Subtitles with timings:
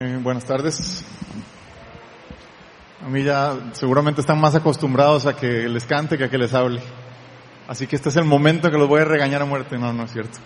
[0.00, 1.04] Eh, buenas tardes.
[3.04, 6.54] A mí ya seguramente están más acostumbrados a que les cante que a que les
[6.54, 6.80] hable.
[7.66, 9.76] Así que este es el momento que los voy a regañar a muerte.
[9.76, 10.38] No, no es cierto.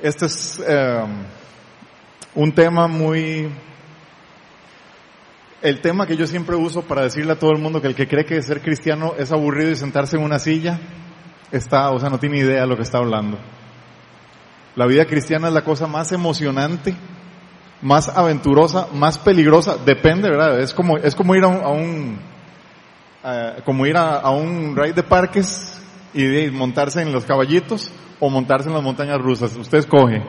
[0.00, 1.02] Este es eh,
[2.36, 3.50] un tema muy...
[5.62, 8.06] El tema que yo siempre uso para decirle a todo el mundo que el que
[8.06, 10.78] cree que ser cristiano es aburrido y sentarse en una silla,
[11.50, 13.36] está, o sea, no tiene idea de lo que está hablando.
[14.76, 16.94] La vida cristiana es la cosa más emocionante
[17.82, 20.60] más aventurosa, más peligrosa, depende, ¿verdad?
[20.60, 22.18] Es como, es como ir a un, a un
[23.24, 25.80] uh, como ir a, a, un ride de parques
[26.14, 29.54] y de montarse en los caballitos o montarse en las montañas rusas.
[29.56, 30.22] Usted escoge.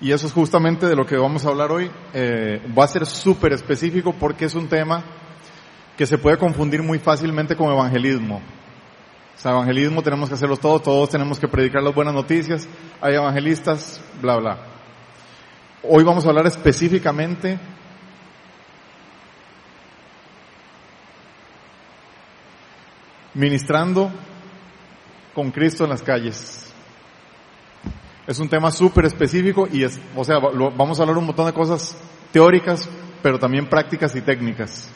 [0.00, 1.90] Y eso es justamente de lo que vamos a hablar hoy.
[2.14, 5.02] Eh, va a ser súper específico porque es un tema
[5.96, 8.40] que se puede confundir muy fácilmente con evangelismo.
[9.36, 12.68] O sea, evangelismo tenemos que hacerlo todos, todos tenemos que predicar las buenas noticias,
[13.00, 14.58] hay evangelistas, bla, bla.
[15.90, 17.58] Hoy vamos a hablar específicamente
[23.32, 24.10] ministrando
[25.32, 26.70] con Cristo en las calles.
[28.26, 31.54] Es un tema súper específico y es, o sea, vamos a hablar un montón de
[31.54, 31.96] cosas
[32.32, 32.86] teóricas,
[33.22, 34.90] pero también prácticas y técnicas.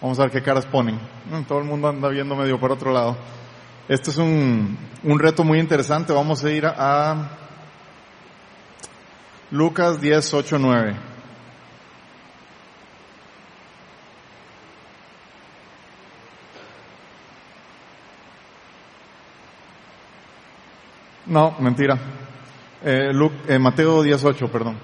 [0.00, 0.94] Vamos a ver qué caras ponen.
[1.30, 3.18] Mm, todo el mundo anda viendo medio por otro lado.
[3.86, 6.14] Este es un, un reto muy interesante.
[6.14, 7.43] Vamos a ir a
[9.50, 10.96] Lucas 10, 8, 9.
[21.26, 21.98] No, mentira.
[22.82, 24.76] Eh, Luke, eh, Mateo 10, 8, perdón.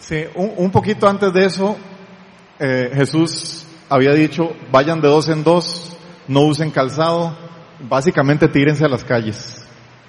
[0.00, 1.76] Sí, un, un poquito antes de eso,
[2.58, 3.64] eh, Jesús
[3.94, 7.36] había dicho, vayan de dos en dos, no usen calzado,
[7.88, 9.64] básicamente tírense a las calles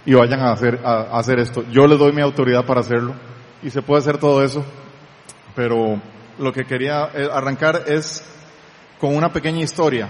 [0.05, 1.63] y vayan a hacer, a, a hacer esto.
[1.71, 3.13] Yo les doy mi autoridad para hacerlo
[3.61, 4.65] y se puede hacer todo eso,
[5.55, 6.01] pero
[6.39, 8.23] lo que quería arrancar es
[8.99, 10.09] con una pequeña historia.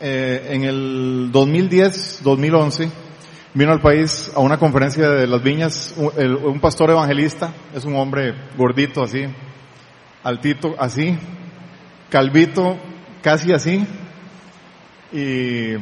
[0.00, 2.90] Eh, en el 2010-2011
[3.54, 6.10] vino al país a una conferencia de las viñas un,
[6.44, 9.26] un pastor evangelista, es un hombre gordito así,
[10.24, 11.16] altito así,
[12.10, 12.76] calvito,
[13.22, 13.86] casi así,
[15.12, 15.74] y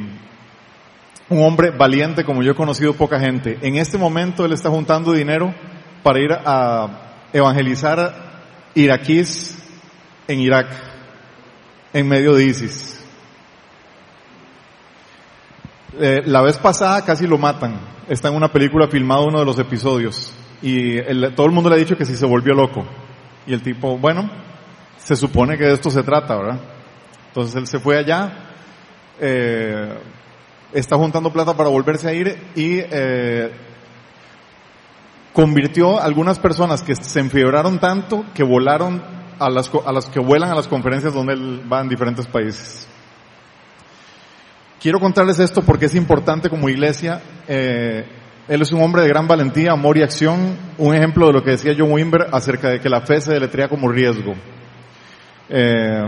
[1.29, 3.57] un hombre valiente como yo he conocido poca gente.
[3.61, 5.53] En este momento él está juntando dinero
[6.03, 6.89] para ir a
[7.33, 8.31] evangelizar
[8.75, 9.57] iraquíes
[10.27, 10.67] en Irak,
[11.93, 12.99] en medio de ISIS.
[15.99, 17.79] Eh, la vez pasada casi lo matan.
[18.07, 20.33] Está en una película filmada uno de los episodios.
[20.61, 20.99] Y
[21.35, 22.85] todo el mundo le ha dicho que si se volvió loco.
[23.47, 24.29] Y el tipo, bueno,
[24.97, 26.59] se supone que de esto se trata, ¿verdad?
[27.31, 28.29] Entonces él se fue allá,
[29.21, 29.97] eh,
[30.73, 33.51] está juntando plata para volverse a ir y eh,
[35.31, 39.01] convirtió a algunas personas que se enfiebraron tanto que volaron
[39.39, 42.85] a las, a las que vuelan a las conferencias donde él va en diferentes países.
[44.81, 47.21] Quiero contarles esto porque es importante como iglesia.
[47.47, 48.03] Eh,
[48.47, 51.51] él es un hombre de gran valentía, amor y acción, un ejemplo de lo que
[51.51, 54.33] decía John Wimber acerca de que la fe se deletrea como riesgo.
[55.47, 56.03] Eh,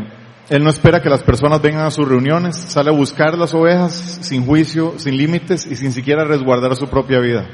[0.50, 4.20] él no espera que las personas vengan a sus reuniones, sale a buscar las ovejas
[4.22, 7.48] sin juicio, sin límites y sin siquiera resguardar su propia vida.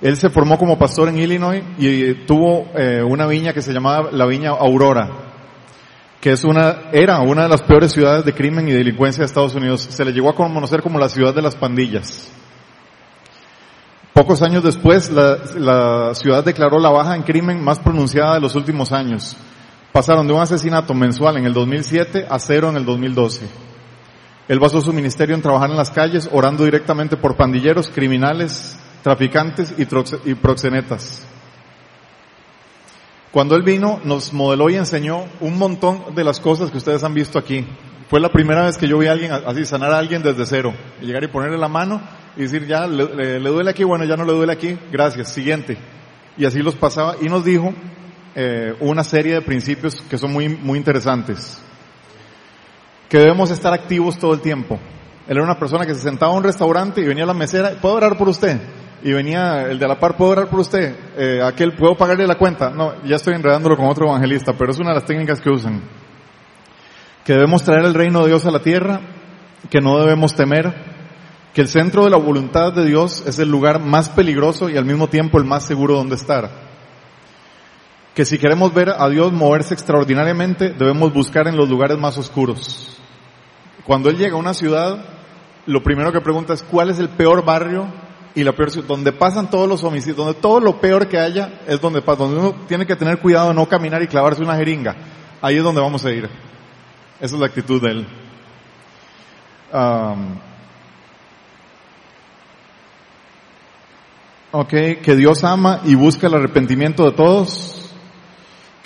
[0.00, 4.10] Él se formó como pastor en Illinois y tuvo eh, una viña que se llamaba
[4.10, 5.08] la viña Aurora,
[6.20, 9.54] que es una, era una de las peores ciudades de crimen y delincuencia de Estados
[9.54, 9.86] Unidos.
[9.88, 12.28] Se le llegó a conocer como la ciudad de las pandillas.
[14.12, 18.90] Pocos años después, la ciudad declaró la baja en crimen más pronunciada de los últimos
[18.90, 19.36] años
[19.96, 23.48] pasaron de un asesinato mensual en el 2007 a cero en el 2012.
[24.46, 29.72] Él basó su ministerio en trabajar en las calles, orando directamente por pandilleros, criminales, traficantes
[29.78, 31.26] y, proxenetas.
[33.32, 37.14] Cuando él vino, nos modeló y enseñó un montón de las cosas que ustedes han
[37.14, 37.66] visto aquí.
[38.10, 40.74] Fue la primera vez que yo vi a alguien así sanar a alguien desde cero.
[41.00, 42.02] Y llegar y ponerle la mano
[42.36, 45.78] y decir, ya, le, le duele aquí, bueno, ya no le duele aquí, gracias, siguiente.
[46.36, 47.72] Y así los pasaba y nos dijo
[48.38, 51.58] eh, una serie de principios que son muy, muy interesantes.
[53.08, 54.78] Que debemos estar activos todo el tiempo.
[55.26, 57.70] Él era una persona que se sentaba en un restaurante y venía a la mesera,
[57.80, 58.60] ¿puedo orar por usted?
[59.02, 60.94] Y venía el de la par, ¿puedo orar por usted?
[61.16, 62.68] Eh, aquel, ¿puedo pagarle la cuenta?
[62.68, 65.80] No, ya estoy enredándolo con otro evangelista, pero es una de las técnicas que usan.
[67.24, 69.00] Que debemos traer el reino de Dios a la tierra,
[69.70, 70.74] que no debemos temer,
[71.54, 74.84] que el centro de la voluntad de Dios es el lugar más peligroso y al
[74.84, 76.65] mismo tiempo el más seguro donde estar
[78.16, 82.96] que si queremos ver a Dios moverse extraordinariamente, debemos buscar en los lugares más oscuros.
[83.84, 85.04] Cuando Él llega a una ciudad,
[85.66, 87.86] lo primero que pregunta es cuál es el peor barrio
[88.34, 91.60] y la peor ciudad, donde pasan todos los homicidios, donde todo lo peor que haya
[91.66, 94.56] es donde pasa, donde uno tiene que tener cuidado de no caminar y clavarse una
[94.56, 94.96] jeringa.
[95.42, 96.24] Ahí es donde vamos a ir.
[97.20, 98.06] Esa es la actitud de Él.
[99.74, 100.38] Um,
[104.66, 107.85] que Dios ama y busca el arrepentimiento de todos,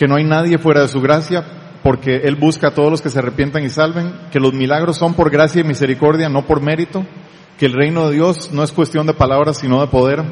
[0.00, 1.44] que no hay nadie fuera de su gracia,
[1.82, 5.12] porque Él busca a todos los que se arrepientan y salven, que los milagros son
[5.12, 7.04] por gracia y misericordia, no por mérito,
[7.58, 10.24] que el reino de Dios no es cuestión de palabras, sino de poder,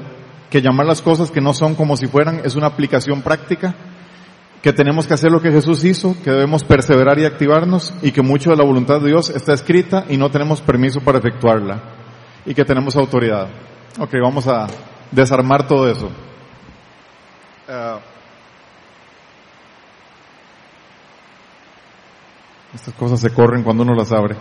[0.48, 3.74] que llamar las cosas que no son como si fueran es una aplicación práctica,
[4.62, 8.22] que tenemos que hacer lo que Jesús hizo, que debemos perseverar y activarnos, y que
[8.22, 11.78] mucho de la voluntad de Dios está escrita y no tenemos permiso para efectuarla,
[12.46, 13.48] y que tenemos autoridad.
[14.00, 14.66] Ok, vamos a
[15.12, 16.06] desarmar todo eso.
[17.68, 17.98] Uh,
[22.74, 24.36] estas cosas se corren cuando uno las abre.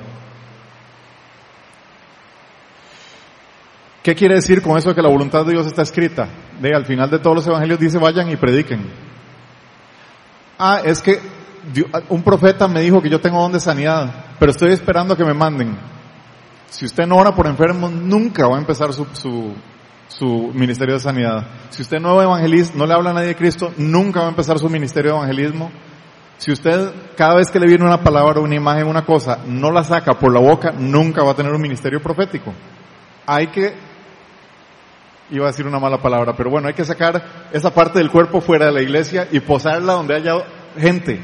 [4.04, 6.30] ¿Qué quiere decir con eso de que la voluntad de Dios está escrita?
[6.62, 8.90] De al final de todos los evangelios dice vayan y prediquen.
[10.58, 11.20] Ah, es que
[12.10, 15.34] un profeta me dijo que yo tengo don de sanidad, pero estoy esperando que me
[15.34, 15.78] manden.
[16.70, 19.54] Si usted no ora por enfermos, nunca va a empezar su, su,
[20.08, 21.46] su ministerio de sanidad.
[21.70, 24.58] Si usted no evangeliza, no le habla a nadie de Cristo, nunca va a empezar
[24.58, 25.72] su ministerio de evangelismo.
[26.38, 29.84] Si usted cada vez que le viene una palabra, una imagen, una cosa, no la
[29.84, 32.54] saca por la boca, nunca va a tener un ministerio profético.
[33.26, 33.74] Hay que,
[35.32, 38.40] iba a decir una mala palabra, pero bueno, hay que sacar esa parte del cuerpo
[38.40, 40.36] fuera de la iglesia y posarla donde haya
[40.78, 41.20] gente.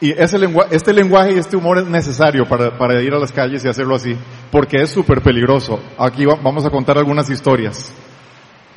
[0.00, 0.38] Y ese
[0.70, 3.94] este lenguaje y este humor es necesario para, para ir a las calles y hacerlo
[3.94, 4.14] así,
[4.50, 5.80] porque es súper peligroso.
[5.96, 7.90] Aquí vamos a contar algunas historias.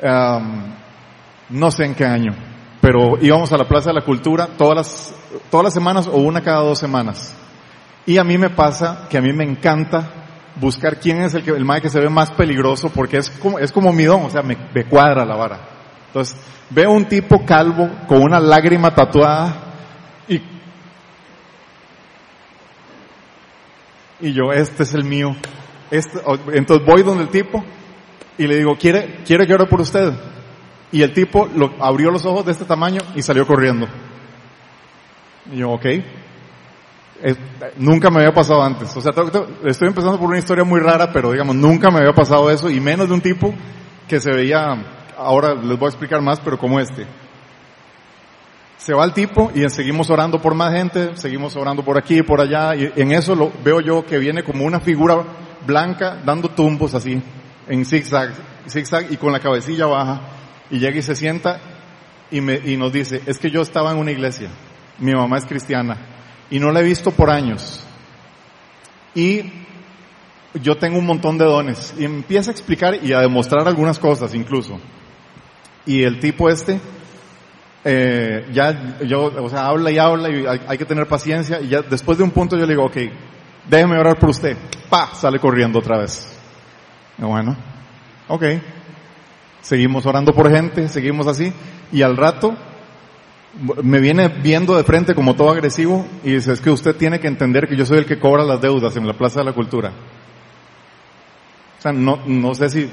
[0.02, 0.72] Um,
[1.50, 2.32] no sé en qué año,
[2.80, 5.14] pero íbamos a la Plaza de la Cultura todas las,
[5.50, 7.34] todas las semanas o una cada dos semanas.
[8.06, 10.10] Y a mí me pasa que a mí me encanta
[10.56, 13.58] buscar quién es el que, el más que se ve más peligroso porque es como,
[13.58, 15.60] es como mi don, o sea, me, me cuadra la vara.
[16.06, 16.36] Entonces,
[16.70, 19.54] veo un tipo calvo con una lágrima tatuada
[20.26, 20.40] y
[24.20, 25.30] Y yo, este es el mío.
[25.90, 26.18] Este,
[26.52, 27.64] entonces voy donde el tipo
[28.36, 30.12] y le digo, ¿quiere, quiere que ore por usted?
[30.90, 33.86] Y el tipo lo, abrió los ojos de este tamaño y salió corriendo.
[35.52, 35.86] Y yo, ok.
[37.76, 38.96] nunca me había pasado antes.
[38.96, 39.12] O sea,
[39.64, 42.80] estoy empezando por una historia muy rara, pero digamos, nunca me había pasado eso y
[42.80, 43.54] menos de un tipo
[44.06, 44.58] que se veía,
[45.16, 47.06] ahora les voy a explicar más, pero como este.
[48.78, 52.40] Se va el tipo y seguimos orando por más gente, seguimos orando por aquí por
[52.40, 55.16] allá, y en eso veo yo que viene como una figura
[55.66, 57.20] blanca dando tumbos así,
[57.68, 58.32] en zigzag,
[58.66, 60.37] zigzag y con la cabecilla baja,
[60.70, 61.60] y llega y se sienta
[62.30, 64.50] y, me, y nos dice, es que yo estaba en una iglesia,
[64.98, 65.96] mi mamá es cristiana,
[66.50, 67.84] y no la he visto por años,
[69.14, 69.42] y
[70.54, 74.34] yo tengo un montón de dones, y empieza a explicar y a demostrar algunas cosas
[74.34, 74.78] incluso.
[75.86, 76.78] Y el tipo este,
[77.84, 81.80] eh, ya yo, o sea, habla y habla y hay, que tener paciencia y ya
[81.80, 82.96] después de un punto yo le digo, ok,
[83.66, 84.56] déjeme orar por usted.
[84.90, 86.38] Pa, sale corriendo otra vez.
[87.16, 87.56] Bueno,
[88.28, 88.44] ok.
[89.68, 91.52] Seguimos orando por gente, seguimos así
[91.92, 92.56] y al rato
[93.82, 97.28] me viene viendo de frente como todo agresivo y dice, es que usted tiene que
[97.28, 99.92] entender que yo soy el que cobra las deudas en la Plaza de la Cultura.
[101.78, 102.90] O sea, no, no sé si,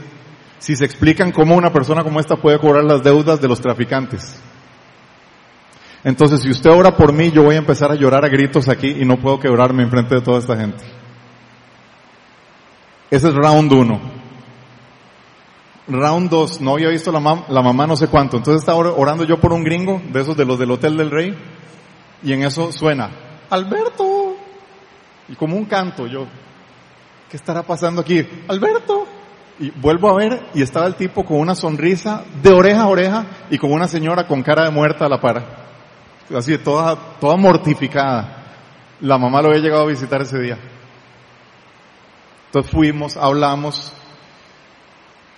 [0.60, 4.38] si se explican cómo una persona como esta puede cobrar las deudas de los traficantes.
[6.04, 8.98] Entonces, si usted ora por mí, yo voy a empezar a llorar a gritos aquí
[9.00, 10.84] y no puedo quebrarme enfrente de toda esta gente.
[13.10, 14.15] Ese es round uno.
[15.88, 18.38] Round dos, no había visto la, la mamá no sé cuánto.
[18.38, 21.38] Entonces estaba orando yo por un gringo, de esos de los del Hotel del Rey,
[22.24, 23.12] y en eso suena,
[23.50, 24.36] Alberto.
[25.28, 26.26] Y como un canto, yo,
[27.30, 28.26] ¿qué estará pasando aquí?
[28.48, 29.06] Alberto.
[29.58, 33.26] Y vuelvo a ver y estaba el tipo con una sonrisa de oreja a oreja
[33.50, 35.66] y con una señora con cara de muerta a la par
[36.34, 38.44] así toda, toda mortificada.
[39.02, 40.58] La mamá lo había llegado a visitar ese día.
[42.48, 43.92] Entonces fuimos, hablamos.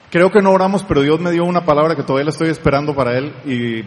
[0.10, 2.96] Creo que no oramos, pero Dios me dio una palabra que todavía la estoy esperando
[2.96, 3.84] para él y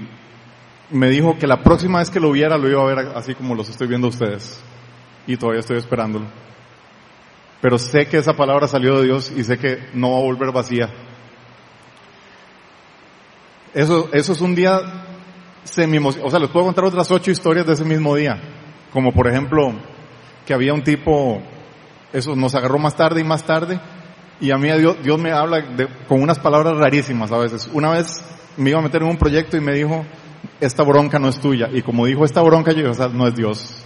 [0.94, 3.54] me dijo que la próxima vez que lo viera lo iba a ver así como
[3.54, 4.62] los estoy viendo ustedes.
[5.26, 6.26] Y todavía estoy esperándolo.
[7.60, 10.52] Pero sé que esa palabra salió de Dios y sé que no va a volver
[10.52, 10.90] vacía.
[13.72, 14.80] Eso, eso es un día
[15.64, 18.40] semi O sea, les puedo contar otras ocho historias de ese mismo día.
[18.92, 19.72] Como por ejemplo,
[20.44, 21.40] que había un tipo,
[22.12, 23.78] eso nos agarró más tarde y más tarde,
[24.40, 25.62] y a mí Dios, Dios me habla
[26.08, 27.68] con unas palabras rarísimas a veces.
[27.72, 28.22] Una vez
[28.56, 30.04] me iba a meter en un proyecto y me dijo,
[30.60, 31.68] esta bronca no es tuya.
[31.72, 33.84] Y como dijo esta bronca, yo dije, o sea, no es Dios.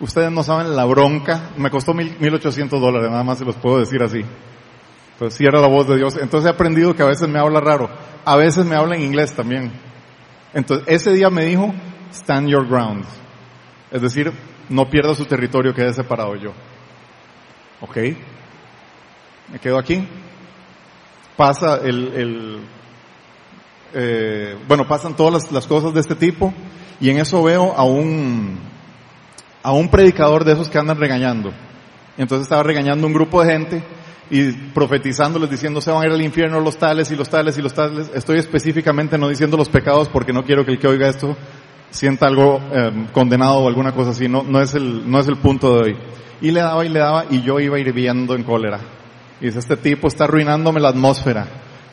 [0.00, 3.56] Ustedes no saben la bronca, me costó mil, mil ochocientos dólares, nada más se los
[3.56, 4.22] puedo decir así.
[5.14, 6.16] Entonces sí era la voz de Dios.
[6.16, 7.90] Entonces he aprendido que a veces me habla raro,
[8.24, 9.72] a veces me habla en inglés también.
[10.54, 11.74] Entonces ese día me dijo,
[12.12, 13.04] stand your ground.
[13.90, 14.32] Es decir,
[14.68, 16.52] no pierda su territorio, quede separado yo.
[17.80, 17.96] ¿Ok?
[19.52, 20.06] Me quedo aquí.
[21.36, 22.58] Pasa el, el
[23.94, 26.52] eh, bueno, pasan todas las, las, cosas de este tipo
[27.00, 28.58] y en eso veo a un,
[29.62, 31.52] a un predicador de esos que andan regañando.
[32.18, 33.82] Entonces estaba regañando un grupo de gente
[34.30, 37.62] y profetizándoles diciendo se van a ir al infierno los tales y los tales y
[37.62, 38.10] los tales.
[38.14, 41.36] Estoy específicamente no diciendo los pecados porque no quiero que el que oiga esto
[41.90, 44.28] sienta algo eh, condenado o alguna cosa así.
[44.28, 45.96] No, no es el, no es el punto de hoy.
[46.40, 48.80] Y le daba y le daba y yo iba hirviendo en cólera.
[49.40, 51.46] Y dice, este tipo está arruinándome la atmósfera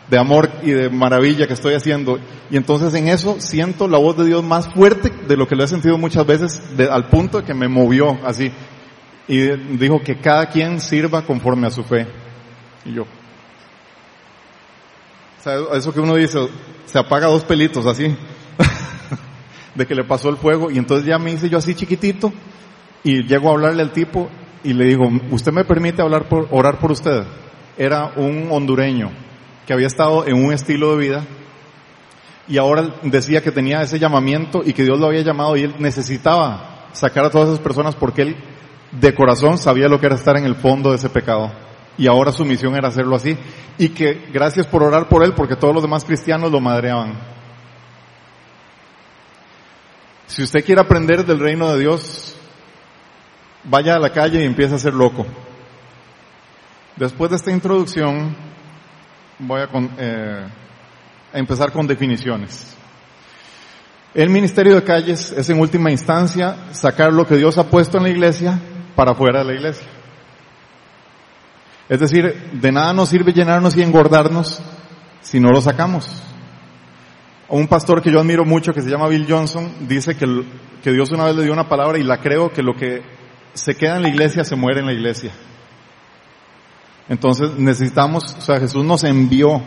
[0.10, 2.20] de amor y de maravilla que estoy haciendo.
[2.50, 5.64] Y entonces en eso siento la voz de Dios más fuerte de lo que lo
[5.64, 8.52] he sentido muchas veces, de, al punto de que me movió así.
[9.28, 9.48] Y
[9.78, 12.08] dijo que cada quien sirva conforme a su fe.
[12.86, 13.04] Y yo.
[13.04, 16.40] O sea, eso que uno dice,
[16.86, 18.16] se apaga dos pelitos así.
[19.76, 20.70] de que le pasó el fuego.
[20.70, 22.32] Y entonces ya me hice yo así chiquitito.
[23.04, 24.30] Y llego a hablarle al tipo
[24.66, 27.24] y le digo, ¿usted me permite hablar por, orar por usted?
[27.78, 29.12] Era un hondureño
[29.66, 31.24] que había estado en un estilo de vida
[32.48, 35.76] y ahora decía que tenía ese llamamiento y que Dios lo había llamado y él
[35.78, 38.36] necesitaba sacar a todas esas personas porque él
[38.92, 41.52] de corazón sabía lo que era estar en el fondo de ese pecado.
[41.98, 43.38] Y ahora su misión era hacerlo así.
[43.78, 47.14] Y que gracias por orar por él porque todos los demás cristianos lo madreaban.
[50.28, 52.35] Si usted quiere aprender del reino de Dios,
[53.70, 55.26] vaya a la calle y empiece a ser loco.
[56.96, 58.36] Después de esta introducción,
[59.40, 60.48] voy a, eh,
[61.34, 62.76] a empezar con definiciones.
[64.14, 68.04] El ministerio de calles es en última instancia sacar lo que Dios ha puesto en
[68.04, 68.60] la iglesia
[68.96, 69.88] para fuera de la iglesia.
[71.90, 74.62] Es decir, de nada nos sirve llenarnos y engordarnos
[75.22, 76.24] si no lo sacamos.
[77.50, 80.26] Un pastor que yo admiro mucho, que se llama Bill Johnson, dice que,
[80.82, 83.04] que Dios una vez le dio una palabra y la creo que lo que
[83.56, 85.32] se queda en la iglesia se muere en la iglesia.
[87.08, 89.62] Entonces necesitamos, o sea, Jesús nos envió.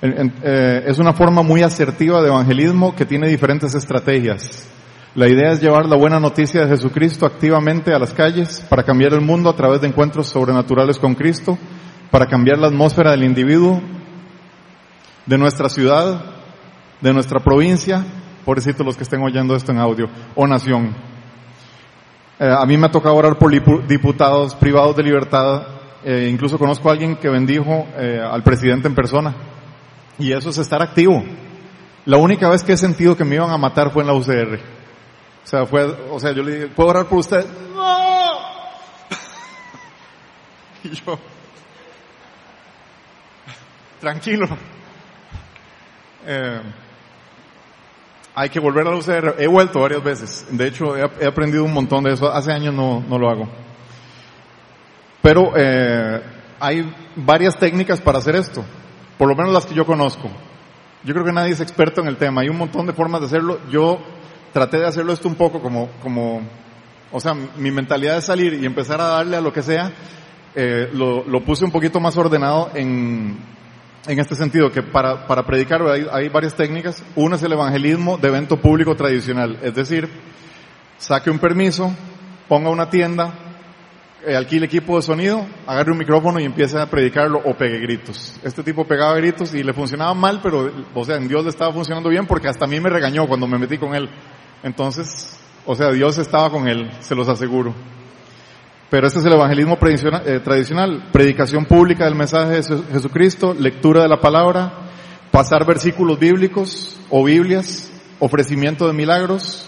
[0.00, 4.68] Eh, es una forma muy asertiva de evangelismo que tiene diferentes estrategias.
[5.14, 9.12] La idea es llevar la buena noticia de Jesucristo activamente a las calles para cambiar
[9.12, 11.58] el mundo a través de encuentros sobrenaturales con Cristo,
[12.10, 13.80] para cambiar la atmósfera del individuo,
[15.26, 16.24] de nuestra ciudad,
[17.00, 18.04] de nuestra provincia,
[18.44, 21.11] pobrecito los que estén oyendo esto en audio, o nación.
[22.42, 23.52] Eh, a mí me ha tocado orar por
[23.86, 25.62] diputados privados de libertad,
[26.02, 29.32] eh, incluso conozco a alguien que bendijo eh, al presidente en persona,
[30.18, 31.22] y eso es estar activo.
[32.04, 34.56] La única vez que he sentido que me iban a matar fue en la UCR.
[34.56, 37.46] O sea, fue, o sea, yo le dije, ¿puedo orar por usted?
[37.76, 38.32] ¡No!
[40.82, 41.16] y yo,
[44.00, 44.48] tranquilo.
[46.26, 46.60] Eh,
[48.34, 49.36] hay que volver a la UCR.
[49.38, 50.46] He vuelto varias veces.
[50.50, 52.32] De hecho, he, aprendido un montón de eso.
[52.32, 53.48] Hace años no, no lo hago.
[55.20, 56.22] Pero eh,
[56.58, 58.64] hay varias técnicas para hacer esto.
[59.18, 60.28] Por lo menos las que yo conozco.
[61.04, 62.42] Yo creo que nadie es experto en el tema.
[62.42, 63.60] Hay un montón de formas de hacerlo.
[63.70, 63.98] Yo
[64.52, 66.42] traté de hacerlo esto un poco como, como,
[67.10, 69.90] o sea, mi mentalidad de salir y empezar a darle a lo que sea,
[70.54, 73.38] eh, lo, lo puse un poquito más ordenado en,
[74.06, 77.02] en este sentido, que para, para predicar hay, hay, varias técnicas.
[77.14, 80.08] Una es el evangelismo de evento público tradicional, es decir,
[80.98, 81.94] saque un permiso,
[82.48, 83.32] ponga una tienda,
[84.26, 88.38] eh, alquile equipo de sonido, agarre un micrófono y empiece a predicarlo o pegue gritos.
[88.44, 91.72] Este tipo pegaba gritos y le funcionaba mal, pero, o sea, en Dios le estaba
[91.72, 94.08] funcionando bien porque hasta a mí me regañó cuando me metí con él.
[94.62, 97.74] Entonces, o sea, Dios estaba con él, se los aseguro.
[98.92, 104.08] Pero este es el evangelismo eh, tradicional, predicación pública del mensaje de Jesucristo, lectura de
[104.10, 104.70] la palabra,
[105.30, 109.66] pasar versículos bíblicos o Biblias, ofrecimiento de milagros,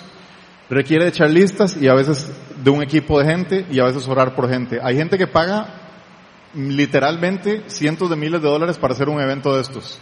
[0.69, 2.31] requiere de echar listas y a veces
[2.63, 4.79] de un equipo de gente y a veces orar por gente.
[4.83, 5.69] Hay gente que paga
[6.53, 10.01] literalmente cientos de miles de dólares para hacer un evento de estos.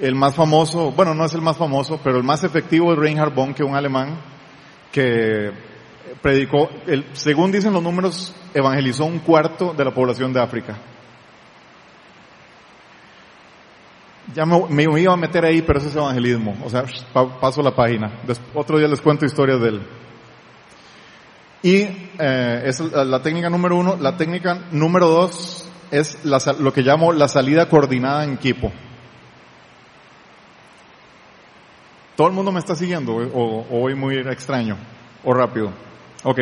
[0.00, 3.34] El más famoso, bueno, no es el más famoso, pero el más efectivo es Reinhard
[3.34, 4.18] Bonke, un alemán
[4.90, 5.73] que
[6.24, 10.74] predicó, el, según dicen los números, evangelizó un cuarto de la población de África.
[14.34, 16.56] Ya me, iba a meter ahí, pero eso es evangelismo.
[16.64, 18.22] O sea, paso la página.
[18.54, 19.82] otro día les cuento historias de él.
[21.62, 21.80] Y
[22.18, 23.98] eh, es la técnica número uno.
[24.00, 28.72] La técnica número dos es la, lo que llamo la salida coordinada en equipo.
[32.16, 34.78] Todo el mundo me está siguiendo o voy muy extraño
[35.22, 35.70] o rápido.
[36.24, 36.38] Ok.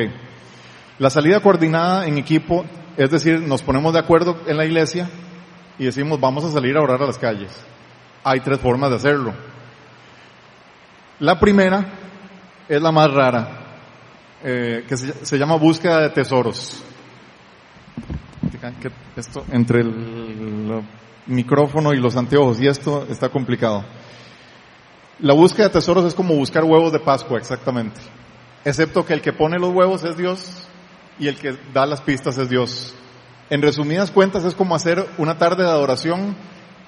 [0.98, 2.64] La salida coordinada en equipo,
[2.96, 5.10] es decir, nos ponemos de acuerdo en la iglesia
[5.78, 7.50] y decimos vamos a salir a orar a las calles.
[8.22, 9.34] Hay tres formas de hacerlo.
[11.18, 11.84] La primera
[12.68, 13.48] es la más rara,
[14.44, 16.82] eh, que se, se, llama búsqueda de tesoros.
[19.16, 20.82] Esto entre el
[21.26, 23.84] micrófono y los anteojos y esto está complicado.
[25.18, 28.00] La búsqueda de tesoros es como buscar huevos de Pascua, exactamente.
[28.64, 30.68] Excepto que el que pone los huevos es Dios
[31.18, 32.94] y el que da las pistas es Dios.
[33.50, 36.36] En resumidas cuentas es como hacer una tarde de adoración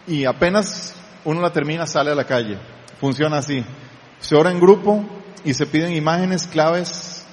[0.06, 2.58] y apenas uno la termina sale a la calle.
[3.00, 3.64] Funciona así.
[4.20, 5.04] Se ora en grupo
[5.44, 7.26] y se piden imágenes, claves,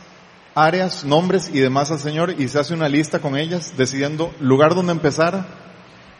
[0.55, 4.75] áreas, nombres y demás al Señor y se hace una lista con ellas decidiendo lugar
[4.75, 5.45] donde empezar,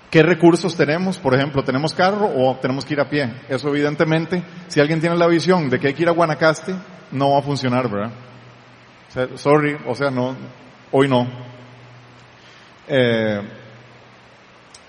[0.09, 3.33] qué recursos tenemos, por ejemplo, tenemos carro o tenemos que ir a pie.
[3.49, 6.75] Eso evidentemente, si alguien tiene la visión de que hay que ir a Guanacaste,
[7.11, 8.11] no va a funcionar, ¿verdad?
[9.35, 10.35] Sorry, o sea, no,
[10.91, 11.27] hoy no.
[12.87, 13.41] Eh,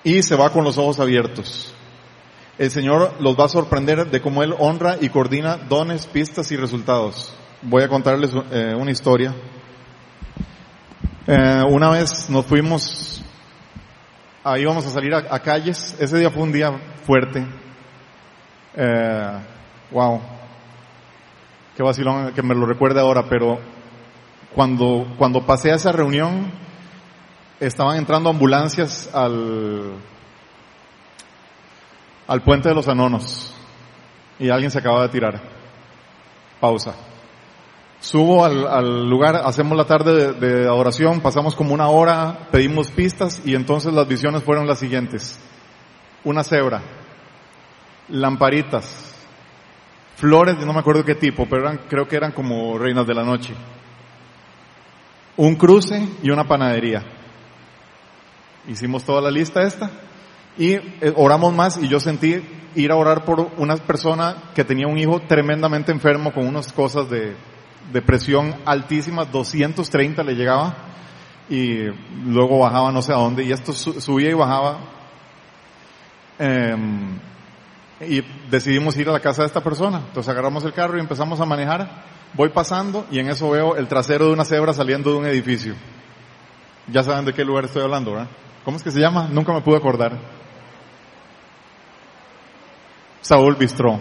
[0.05, 1.75] y se va con los ojos abiertos.
[2.59, 6.57] El Señor los va a sorprender de cómo Él honra y coordina dones, pistas y
[6.57, 7.35] resultados.
[7.63, 9.35] Voy a contarles eh, una historia.
[11.27, 13.25] Eh, una vez nos fuimos,
[14.45, 15.97] ahí íbamos a salir a, a, calles.
[15.99, 16.73] Ese día fue un día
[17.05, 17.45] fuerte.
[19.91, 20.42] Wow.
[21.77, 23.59] Qué vacilón que me lo recuerde ahora, pero
[24.55, 26.53] cuando, cuando pasé a esa reunión,
[27.61, 29.95] estaban entrando ambulancias al,
[32.27, 33.55] al puente de los anonos
[34.39, 35.41] y alguien se acaba de tirar.
[36.61, 36.95] Pausa.
[38.01, 42.91] Subo al, al lugar, hacemos la tarde de, de, adoración, pasamos como una hora, pedimos
[42.91, 45.39] pistas y entonces las visiones fueron las siguientes.
[46.25, 46.83] Una cebra,
[48.09, 49.12] lamparitas,
[50.23, 53.55] flores, no me acuerdo qué tipo, pero creo que eran como reinas de la noche.
[55.37, 57.03] Un cruce y una panadería.
[58.69, 59.91] Hicimos toda la lista esta
[60.57, 60.77] y
[61.17, 62.41] oramos más y yo sentí
[62.77, 67.11] ir a orar por una persona que tenía un hijo tremendamente enfermo con unas cosas
[67.11, 67.35] de,
[67.93, 70.77] de presión altísima, 230 le llegaba
[71.51, 71.79] y
[72.27, 74.79] luego bajaba no sé a dónde y esto subía y bajaba.
[76.39, 76.77] Eh,
[78.09, 79.99] y decidimos ir a la casa de esta persona.
[79.99, 82.05] Entonces agarramos el carro y empezamos a manejar.
[82.35, 85.75] Voy pasando y en eso veo el trasero de una cebra saliendo de un edificio.
[86.89, 88.29] Ya saben de qué lugar estoy hablando, ¿verdad?
[88.65, 89.29] ¿Cómo es que se llama?
[89.31, 90.19] Nunca me pude acordar.
[93.21, 94.01] Saúl Bistró.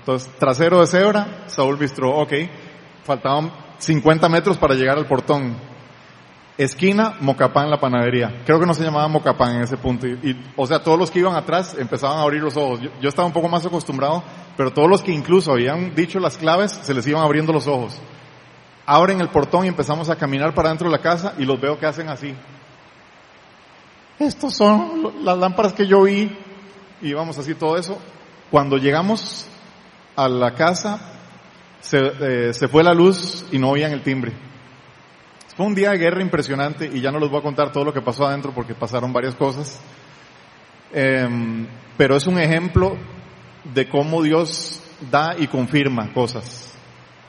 [0.00, 2.32] Entonces, trasero de cebra, Saúl Bistró, ok.
[3.04, 5.69] Faltaban 50 metros para llegar al portón.
[6.60, 8.42] Esquina, Mocapán, la panadería.
[8.44, 10.06] Creo que no se llamaba Mocapán en ese punto.
[10.06, 12.80] Y, y, o sea, todos los que iban atrás empezaban a abrir los ojos.
[13.00, 14.22] Yo, estaba un poco más acostumbrado,
[14.58, 17.98] pero todos los que incluso habían dicho las claves, se les iban abriendo los ojos.
[18.84, 21.78] Abren el portón y empezamos a caminar para dentro de la casa y los veo
[21.78, 22.34] que hacen así.
[24.18, 26.30] Estos son las lámparas que yo vi.
[27.00, 27.96] Y vamos así todo eso.
[28.50, 29.48] Cuando llegamos
[30.14, 31.00] a la casa,
[31.80, 34.49] se, eh, se fue la luz y no oían el timbre.
[35.60, 37.92] Fue un día de guerra impresionante y ya no les voy a contar todo lo
[37.92, 39.78] que pasó adentro porque pasaron varias cosas.
[40.90, 41.28] Eh,
[41.98, 42.96] pero es un ejemplo
[43.74, 46.72] de cómo Dios da y confirma cosas.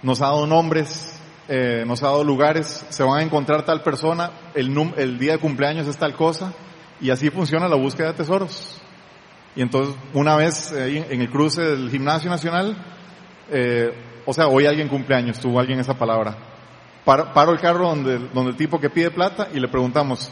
[0.02, 4.32] Nos ha dado nombres, eh, nos ha dado lugares, se van a encontrar tal persona,
[4.54, 6.54] el, el día de cumpleaños es tal cosa
[7.02, 8.82] y así funciona la búsqueda de tesoros.
[9.58, 12.78] Y entonces, una vez eh, en el cruce del Gimnasio Nacional,
[13.50, 13.91] eh,
[14.26, 16.51] o sea, hoy alguien cumpleaños, tuvo alguien esa palabra.
[17.06, 20.32] Paro, el carro donde, donde el tipo que pide plata y le preguntamos,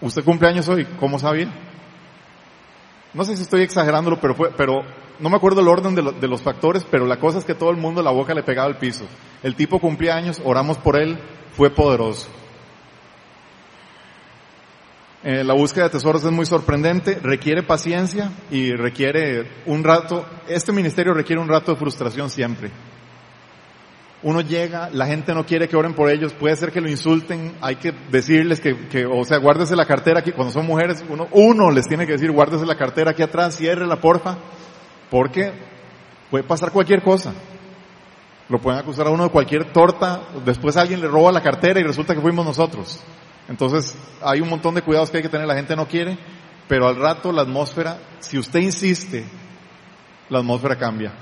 [0.00, 0.84] ¿usted cumpleaños hoy?
[1.00, 1.48] ¿Cómo sabía?
[3.14, 4.82] No sé si estoy exagerándolo, pero fue, pero
[5.18, 7.54] no me acuerdo el orden de, lo, de, los factores, pero la cosa es que
[7.54, 9.06] todo el mundo la boca le pegaba al piso.
[9.42, 11.18] El tipo cumplía años, oramos por él,
[11.52, 12.28] fue poderoso.
[15.22, 20.70] Eh, la búsqueda de tesoros es muy sorprendente, requiere paciencia y requiere un rato, este
[20.70, 22.70] ministerio requiere un rato de frustración siempre.
[24.24, 27.54] Uno llega, la gente no quiere que oren por ellos, puede ser que lo insulten,
[27.60, 31.28] hay que decirles que, que o sea, guárdese la cartera aquí, cuando son mujeres, uno,
[31.32, 34.38] uno les tiene que decir, guárdese la cartera aquí atrás, ciérrela porfa,
[35.10, 35.52] porque
[36.30, 37.34] puede pasar cualquier cosa.
[38.48, 41.82] Lo pueden acusar a uno de cualquier torta, después alguien le roba la cartera y
[41.82, 43.04] resulta que fuimos nosotros.
[43.46, 46.18] Entonces, hay un montón de cuidados que hay que tener, la gente no quiere,
[46.66, 49.24] pero al rato la atmósfera, si usted insiste,
[50.30, 51.12] la atmósfera cambia.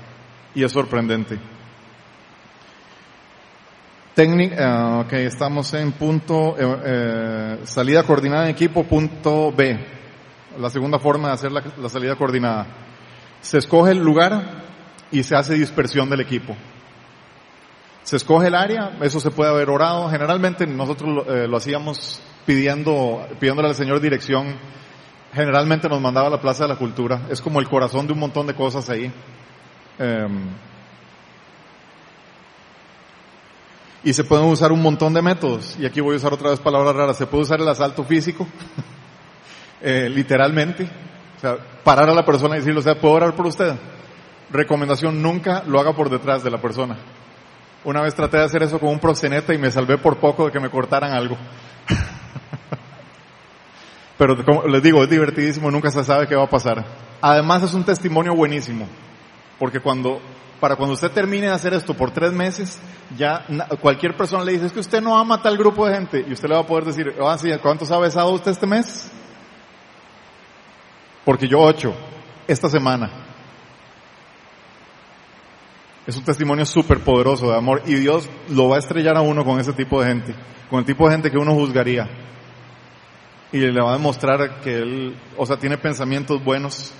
[0.55, 1.37] Y es sorprendente.
[4.13, 9.75] Técnica, uh, ok, estamos en punto, eh, eh, salida coordinada en equipo, punto B.
[10.59, 12.67] La segunda forma de hacer la, salida coordinada.
[13.41, 14.65] Se escoge el lugar
[15.09, 16.55] y se hace dispersión del equipo.
[18.03, 20.07] Se escoge el área, eso se puede haber orado.
[20.09, 24.57] Generalmente nosotros eh, lo hacíamos pidiendo, pidiéndole al Señor dirección.
[25.33, 27.21] Generalmente nos mandaba a la Plaza de la Cultura.
[27.31, 29.11] Es como el corazón de un montón de cosas ahí.
[34.03, 35.77] Y se pueden usar un montón de métodos.
[35.79, 37.17] Y aquí voy a usar otra vez palabras raras.
[37.17, 38.47] Se puede usar el asalto físico,
[39.81, 40.89] eh, literalmente.
[41.37, 43.73] O sea, parar a la persona y decirle, o sea, ¿puedo orar por usted?
[44.49, 46.97] Recomendación, nunca lo haga por detrás de la persona.
[47.85, 50.51] Una vez traté de hacer eso con un proxeneta y me salvé por poco de
[50.51, 51.37] que me cortaran algo.
[54.17, 56.85] Pero como les digo, es divertidísimo, nunca se sabe qué va a pasar.
[57.19, 58.87] Además es un testimonio buenísimo,
[59.59, 60.21] porque cuando,
[60.63, 62.79] para cuando usted termine de hacer esto por tres meses,
[63.17, 63.45] ya
[63.81, 66.31] cualquier persona le dice, es que usted no ama a tal grupo de gente, y
[66.31, 69.11] usted le va a poder decir, ah, ¿cuántos ha besado usted este mes?
[71.25, 71.93] Porque yo ocho,
[72.47, 73.11] esta semana.
[76.07, 79.43] Es un testimonio súper poderoso de amor y Dios lo va a estrellar a uno
[79.43, 80.33] con ese tipo de gente,
[80.69, 82.07] con el tipo de gente que uno juzgaría.
[83.51, 86.93] Y le va a demostrar que él, o sea, tiene pensamientos buenos.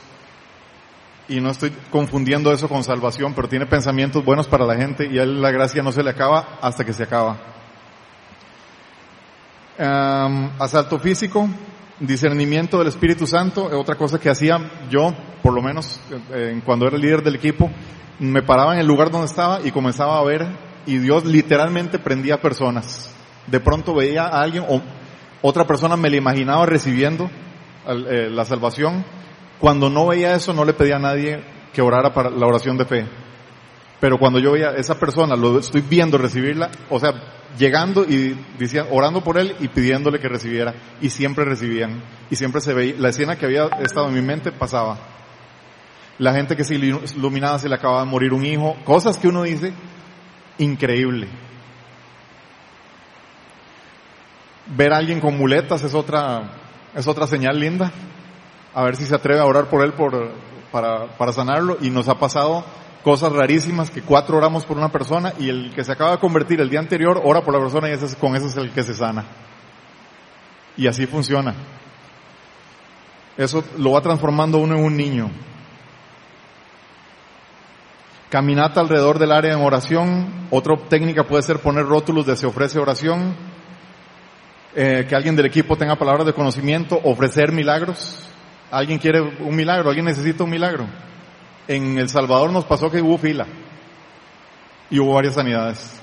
[1.34, 5.18] Y no estoy confundiendo eso con salvación, pero tiene pensamientos buenos para la gente y
[5.18, 7.38] a él la gracia no se le acaba hasta que se acaba.
[9.80, 11.50] Um, asalto físico,
[12.00, 14.60] discernimiento del Espíritu Santo, otra cosa que hacía
[14.92, 16.00] yo, por lo menos
[16.32, 17.68] eh, cuando era líder del equipo,
[18.20, 20.46] me paraba en el lugar donde estaba y comenzaba a ver
[20.86, 23.10] y Dios literalmente prendía personas.
[23.48, 24.84] De pronto veía a alguien o
[25.42, 27.28] otra persona me la imaginaba recibiendo
[27.88, 29.23] eh, la salvación.
[29.64, 32.84] Cuando no veía eso no le pedía a nadie que orara para la oración de
[32.84, 33.08] fe.
[34.02, 37.14] Pero cuando yo veía a esa persona, lo estoy viendo recibirla, o sea,
[37.58, 40.76] llegando y decían, orando por él y pidiéndole que recibiera.
[41.00, 42.04] Y siempre recibían.
[42.30, 44.98] Y siempre se veía, la escena que había estado en mi mente pasaba
[46.18, 49.44] la gente que se iluminaba se le acaba de morir un hijo, cosas que uno
[49.44, 49.72] dice,
[50.58, 51.30] increíble.
[54.76, 56.52] Ver a alguien con muletas es otra,
[56.94, 57.94] es otra señal linda.
[58.74, 60.32] A ver si se atreve a orar por él por,
[60.72, 61.78] para, para sanarlo.
[61.82, 62.66] Y nos ha pasado
[63.04, 66.62] cosas rarísimas que cuatro oramos por una persona y el que se acaba de convertir
[66.62, 68.94] el día anterior ora por la persona y ese, con ese es el que se
[68.94, 69.26] sana.
[70.78, 71.54] Y así funciona.
[73.38, 75.30] Eso lo va transformando uno en un niño.
[78.30, 80.48] Caminata alrededor del área en oración.
[80.50, 83.36] Otra técnica puede ser poner rótulos de se ofrece oración.
[84.76, 87.00] Eh, que alguien del equipo tenga palabras de conocimiento.
[87.04, 88.28] Ofrecer milagros.
[88.74, 89.90] ¿Alguien quiere un milagro?
[89.90, 90.88] ¿Alguien necesita un milagro?
[91.68, 93.46] En El Salvador nos pasó que hubo fila.
[94.90, 96.02] Y hubo varias sanidades.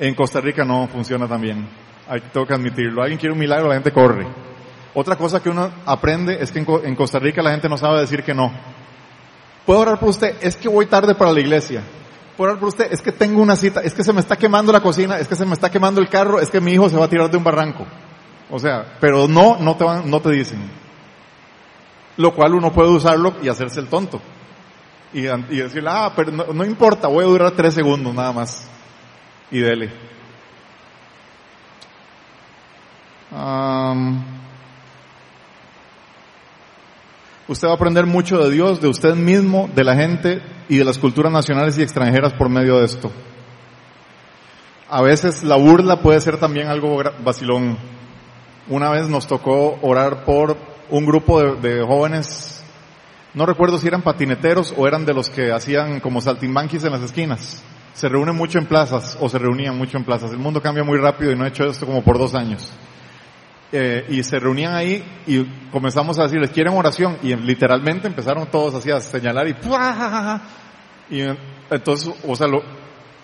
[0.00, 1.68] En Costa Rica no funciona tan bien.
[2.08, 3.02] Hay, tengo que admitirlo.
[3.02, 4.26] Alguien quiere un milagro, la gente corre.
[4.94, 8.24] Otra cosa que uno aprende es que en Costa Rica la gente no sabe decir
[8.24, 8.52] que no.
[9.64, 11.84] Puedo orar por usted, es que voy tarde para la iglesia.
[12.36, 14.72] Puedo orar por usted, es que tengo una cita, es que se me está quemando
[14.72, 16.96] la cocina, es que se me está quemando el carro, es que mi hijo se
[16.96, 17.86] va a tirar de un barranco.
[18.50, 20.81] O sea, pero no, no te van, no te dicen.
[22.16, 24.20] Lo cual uno puede usarlo y hacerse el tonto.
[25.12, 25.30] Y, y
[25.86, 28.68] ah, pero no, importa, voy a durar tres segundos nada más.
[29.50, 29.90] Y dele.
[37.48, 40.84] Usted va a aprender mucho de Dios, de usted mismo, de la gente y de
[40.84, 43.10] las culturas nacionales y extranjeras por medio de esto.
[44.88, 47.76] A veces la burla puede ser también algo vacilón.
[48.68, 50.56] Una vez nos tocó orar por
[50.92, 52.62] un grupo de, jóvenes,
[53.32, 57.00] no recuerdo si eran patineteros o eran de los que hacían como saltimbanquis en las
[57.00, 57.64] esquinas.
[57.94, 60.30] Se reúnen mucho en plazas o se reunían mucho en plazas.
[60.32, 62.70] El mundo cambia muy rápido y no he hecho esto como por dos años.
[63.72, 67.16] Eh, y se reunían ahí y comenzamos a decirles, ¿quieren oración?
[67.22, 69.54] Y literalmente empezaron todos así a señalar y
[71.08, 71.22] Y
[71.70, 72.62] entonces, o sea, lo,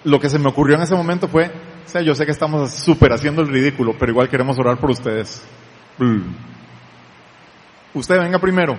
[0.04, 1.48] lo que se me ocurrió en ese momento fue,
[1.84, 4.90] o sea, yo sé que estamos súper haciendo el ridículo, pero igual queremos orar por
[4.90, 5.46] ustedes.
[7.94, 8.76] Usted venga primero.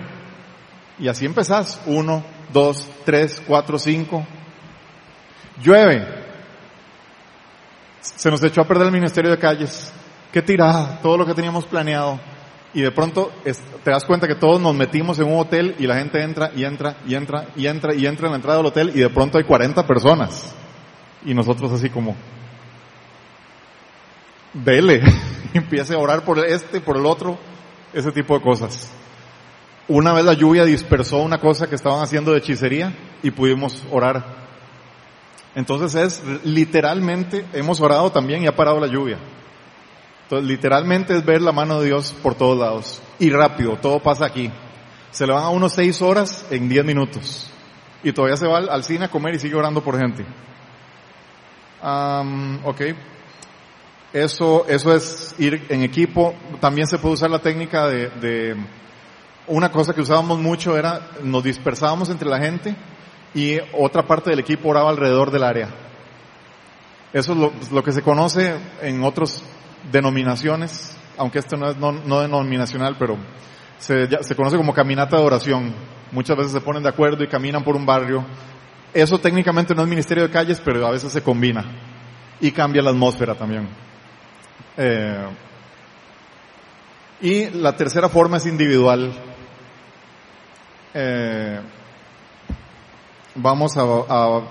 [0.98, 1.80] Y así empezás.
[1.86, 4.26] Uno, dos, tres, cuatro, cinco.
[5.62, 6.06] Llueve.
[8.00, 9.92] Se nos echó a perder el ministerio de calles
[10.32, 12.20] qué tirada, todo lo que teníamos planeado.
[12.72, 13.32] Y de pronto
[13.82, 16.64] te das cuenta que todos nos metimos en un hotel y la gente entra y
[16.64, 19.38] entra y entra y entra y entra en la entrada del hotel y de pronto
[19.38, 20.54] hay 40 personas.
[21.24, 22.14] Y nosotros así como,
[24.54, 25.02] vele,
[25.54, 27.38] empiece a orar por este, por el otro,
[27.92, 28.88] ese tipo de cosas.
[29.92, 34.24] Una vez la lluvia dispersó una cosa que estaban haciendo de hechicería y pudimos orar.
[35.56, 39.18] Entonces es literalmente, hemos orado también y ha parado la lluvia.
[40.22, 43.02] Entonces, literalmente es ver la mano de Dios por todos lados.
[43.18, 44.48] Y rápido, todo pasa aquí.
[45.10, 47.50] Se le van a unos seis horas en diez minutos.
[48.04, 50.24] Y todavía se va al, cine a comer y sigue orando por gente.
[51.82, 52.80] Am, ok.
[54.12, 56.32] Eso, eso es ir en equipo.
[56.60, 58.56] También se puede usar la técnica de, de,
[59.46, 62.76] una cosa que usábamos mucho era, nos dispersábamos entre la gente
[63.34, 65.68] y otra parte del equipo oraba alrededor del área.
[67.12, 69.42] Eso es lo, lo que se conoce en otras
[69.90, 73.16] denominaciones, aunque esto no es no, no denominacional, pero
[73.78, 75.74] se, se conoce como caminata de oración.
[76.12, 78.24] Muchas veces se ponen de acuerdo y caminan por un barrio.
[78.92, 81.64] Eso técnicamente no es ministerio de calles, pero a veces se combina
[82.40, 83.68] y cambia la atmósfera también.
[84.76, 85.26] Eh,
[87.22, 89.12] y la tercera forma es individual.
[90.94, 91.60] Eh,
[93.36, 94.42] vamos a, a-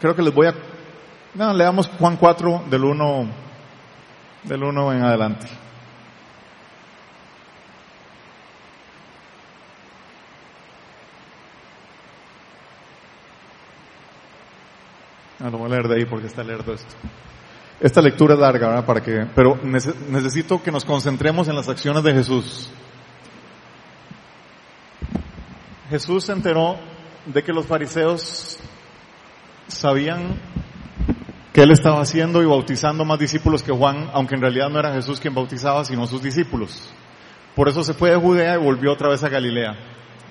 [0.00, 0.54] creo que les voy a,
[1.34, 3.26] no, leamos Juan 4 del 1,
[4.44, 5.46] del 1 en adelante.
[15.40, 16.94] Ah, lo voy a leer de ahí porque está lerdo esto.
[17.80, 18.86] Esta lectura es larga, ¿verdad?
[18.86, 22.70] Para que, pero nece- necesito que nos concentremos en las acciones de Jesús.
[25.90, 26.76] Jesús se enteró
[27.26, 28.58] de que los fariseos
[29.66, 30.40] sabían
[31.52, 34.92] que él estaba haciendo y bautizando más discípulos que Juan, aunque en realidad no era
[34.92, 36.92] Jesús quien bautizaba, sino sus discípulos.
[37.54, 39.76] Por eso se fue de Judea y volvió otra vez a Galilea.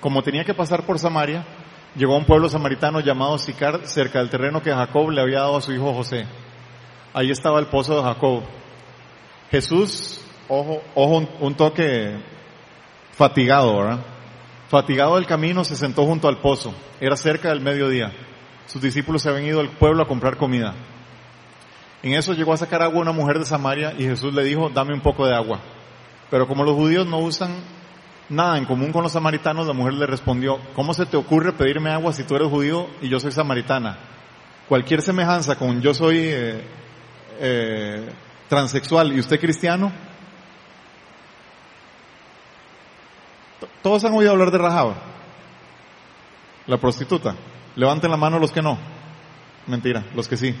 [0.00, 1.46] Como tenía que pasar por Samaria,
[1.96, 5.56] llegó a un pueblo samaritano llamado Sicar, cerca del terreno que Jacob le había dado
[5.56, 6.26] a su hijo José.
[7.14, 8.42] Ahí estaba el pozo de Jacob.
[9.50, 12.20] Jesús, ojo, ojo, un, toque
[13.12, 14.00] fatigado, ¿verdad?
[14.74, 16.74] Fatigado del camino, se sentó junto al pozo.
[17.00, 18.10] Era cerca del mediodía.
[18.66, 20.74] Sus discípulos se habían ido al pueblo a comprar comida.
[22.02, 24.92] En eso llegó a sacar agua una mujer de Samaria y Jesús le dijo, dame
[24.92, 25.60] un poco de agua.
[26.28, 27.54] Pero como los judíos no usan
[28.28, 31.90] nada en común con los samaritanos, la mujer le respondió, ¿cómo se te ocurre pedirme
[31.90, 33.96] agua si tú eres judío y yo soy samaritana?
[34.68, 36.64] Cualquier semejanza con yo soy eh,
[37.38, 38.08] eh,
[38.48, 39.92] transexual y usted cristiano.
[43.84, 44.94] Todos han oído hablar de Rahab,
[46.66, 47.34] la prostituta.
[47.76, 48.78] Levanten la mano los que no.
[49.66, 50.56] Mentira, los que sí.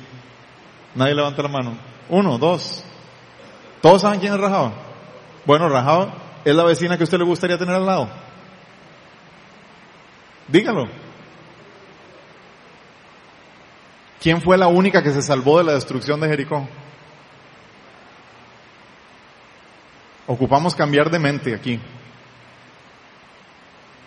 [0.94, 1.78] Nadie levanta la mano.
[2.10, 2.84] Uno, dos.
[3.80, 4.72] ¿Todos saben quién es Rahab?
[5.46, 6.10] Bueno, Rahab
[6.44, 8.10] es la vecina que a usted le gustaría tener al lado.
[10.46, 10.86] Dígalo.
[14.20, 16.68] ¿Quién fue la única que se salvó de la destrucción de Jericó?
[20.26, 21.80] Ocupamos cambiar de mente aquí.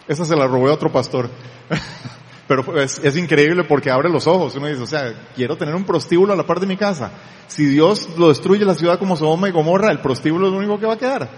[0.08, 1.30] Esa se la robé a otro pastor.
[2.48, 4.56] Pero es, es increíble porque abre los ojos.
[4.56, 7.12] Uno dice, o sea, quiero tener un prostíbulo a la par de mi casa.
[7.48, 10.80] Si Dios lo destruye la ciudad como Sodoma y Gomorra, el prostíbulo es lo único
[10.80, 11.30] que va a quedar.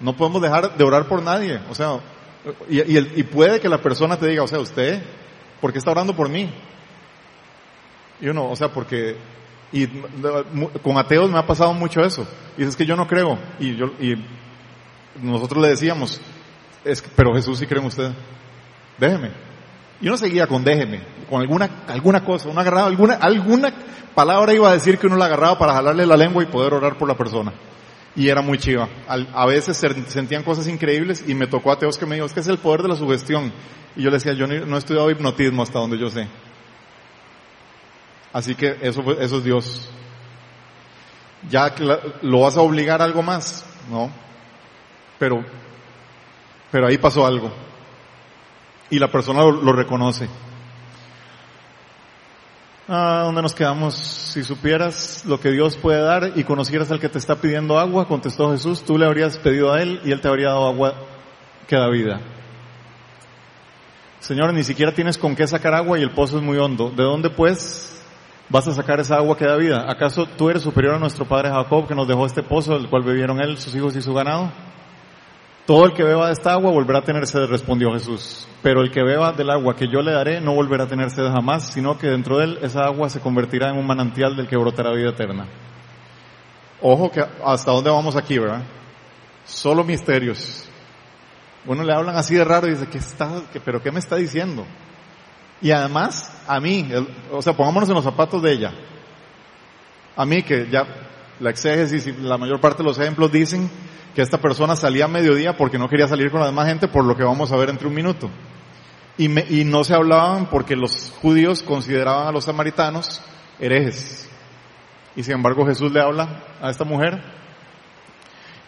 [0.00, 1.60] No podemos dejar de orar por nadie.
[1.70, 2.00] O sea,
[2.68, 5.02] y, puede que la persona te diga, o sea, usted,
[5.60, 6.50] ¿por qué está orando por mí?
[8.20, 9.16] Y uno, o sea, porque,
[9.72, 9.86] y
[10.82, 12.26] con ateos me ha pasado mucho eso.
[12.56, 13.38] Y dices que yo no creo.
[13.60, 13.76] Y
[15.22, 16.20] nosotros le decíamos,
[16.84, 18.10] es pero Jesús sí cree en usted.
[18.98, 19.30] Déjeme.
[20.00, 23.72] Y uno seguía con déjeme, con alguna, alguna cosa, uno agarraba alguna, alguna
[24.14, 26.98] palabra iba a decir que uno la agarraba para jalarle la lengua y poder orar
[26.98, 27.52] por la persona.
[28.16, 28.88] Y era muy chiva.
[29.08, 32.32] A veces se sentían cosas increíbles y me tocó a Teos que me dijo, es
[32.32, 33.52] que es el poder de la sugestión.
[33.96, 36.28] Y yo le decía, yo ni- no he estudiado hipnotismo hasta donde yo sé.
[38.32, 39.90] Así que eso, eso es Dios.
[41.48, 41.74] Ya
[42.22, 44.10] lo vas a obligar a algo más, ¿no?
[45.18, 45.44] Pero,
[46.74, 47.52] pero ahí pasó algo.
[48.90, 50.28] Y la persona lo, reconoce.
[52.88, 53.94] Ah, ¿dónde nos quedamos?
[53.94, 58.08] Si supieras lo que Dios puede dar y conocieras al que te está pidiendo agua,
[58.08, 60.94] contestó Jesús, tú le habrías pedido a él y él te habría dado agua
[61.68, 62.20] que da vida.
[64.18, 66.90] Señor, ni siquiera tienes con qué sacar agua y el pozo es muy hondo.
[66.90, 68.02] ¿De dónde pues
[68.48, 69.88] vas a sacar esa agua que da vida?
[69.88, 73.04] ¿Acaso tú eres superior a nuestro padre Jacob que nos dejó este pozo del cual
[73.04, 74.50] bebieron él, sus hijos y su ganado?
[75.66, 78.46] Todo el que beba de esta agua volverá a tener sed, respondió Jesús.
[78.62, 81.26] Pero el que beba del agua que yo le daré no volverá a tener sed
[81.32, 84.58] jamás, sino que dentro de él esa agua se convertirá en un manantial del que
[84.58, 85.46] brotará vida eterna.
[86.82, 88.62] Ojo que hasta dónde vamos aquí, ¿verdad?
[89.46, 90.68] Solo misterios.
[91.66, 94.66] Uno le hablan así de raro y dice, ¿qué está, pero qué me está diciendo?
[95.62, 96.90] Y además, a mí,
[97.32, 98.72] o sea, pongámonos en los zapatos de ella.
[100.14, 100.86] A mí que ya
[101.40, 103.70] la exégesis y la mayor parte de los ejemplos dicen
[104.14, 107.04] que esta persona salía a mediodía porque no quería salir con la demás gente por
[107.04, 108.30] lo que vamos a ver entre un minuto.
[109.16, 113.22] Y, no se hablaban porque los judíos consideraban a los samaritanos
[113.60, 114.28] herejes.
[115.14, 117.22] Y sin embargo Jesús le habla a esta mujer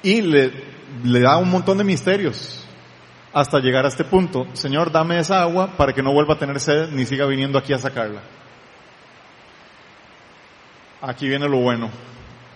[0.02, 2.62] y le da un montón de misterios.
[3.32, 4.46] hasta llegar a este punto.
[4.54, 7.74] Señor, dame esa agua para que no vuelva a tener sed ni siga viniendo aquí
[7.74, 8.22] a sacarla.
[11.02, 11.90] Aquí viene lo bueno.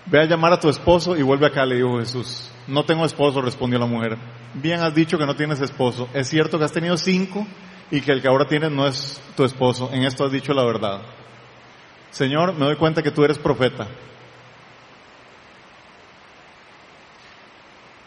[0.06, 2.50] Ve a llamar a tu esposo y vuelve acá, le dijo Jesús.
[2.66, 4.16] No tengo esposo, respondió la mujer.
[4.54, 6.08] Bien has dicho que no tienes esposo.
[6.14, 7.46] Es cierto que has tenido cinco
[7.90, 9.90] y que el que ahora tienes no es tu esposo.
[9.92, 11.02] En esto has dicho la verdad.
[12.10, 13.86] Señor, me doy cuenta que tú eres profeta.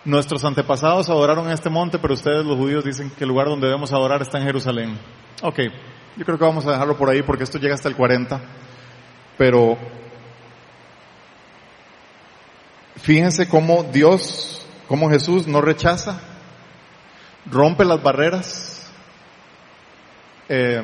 [0.05, 3.67] Nuestros antepasados adoraron en este monte, pero ustedes los judíos dicen que el lugar donde
[3.67, 4.99] debemos adorar está en Jerusalén.
[5.41, 5.59] Ok,
[6.17, 8.41] yo creo que vamos a dejarlo por ahí porque esto llega hasta el 40.
[9.37, 9.77] Pero
[12.97, 16.19] fíjense cómo Dios, cómo Jesús no rechaza,
[17.45, 18.91] rompe las barreras.
[20.49, 20.81] Eh,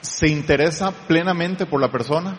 [0.00, 2.38] se interesa plenamente por la persona.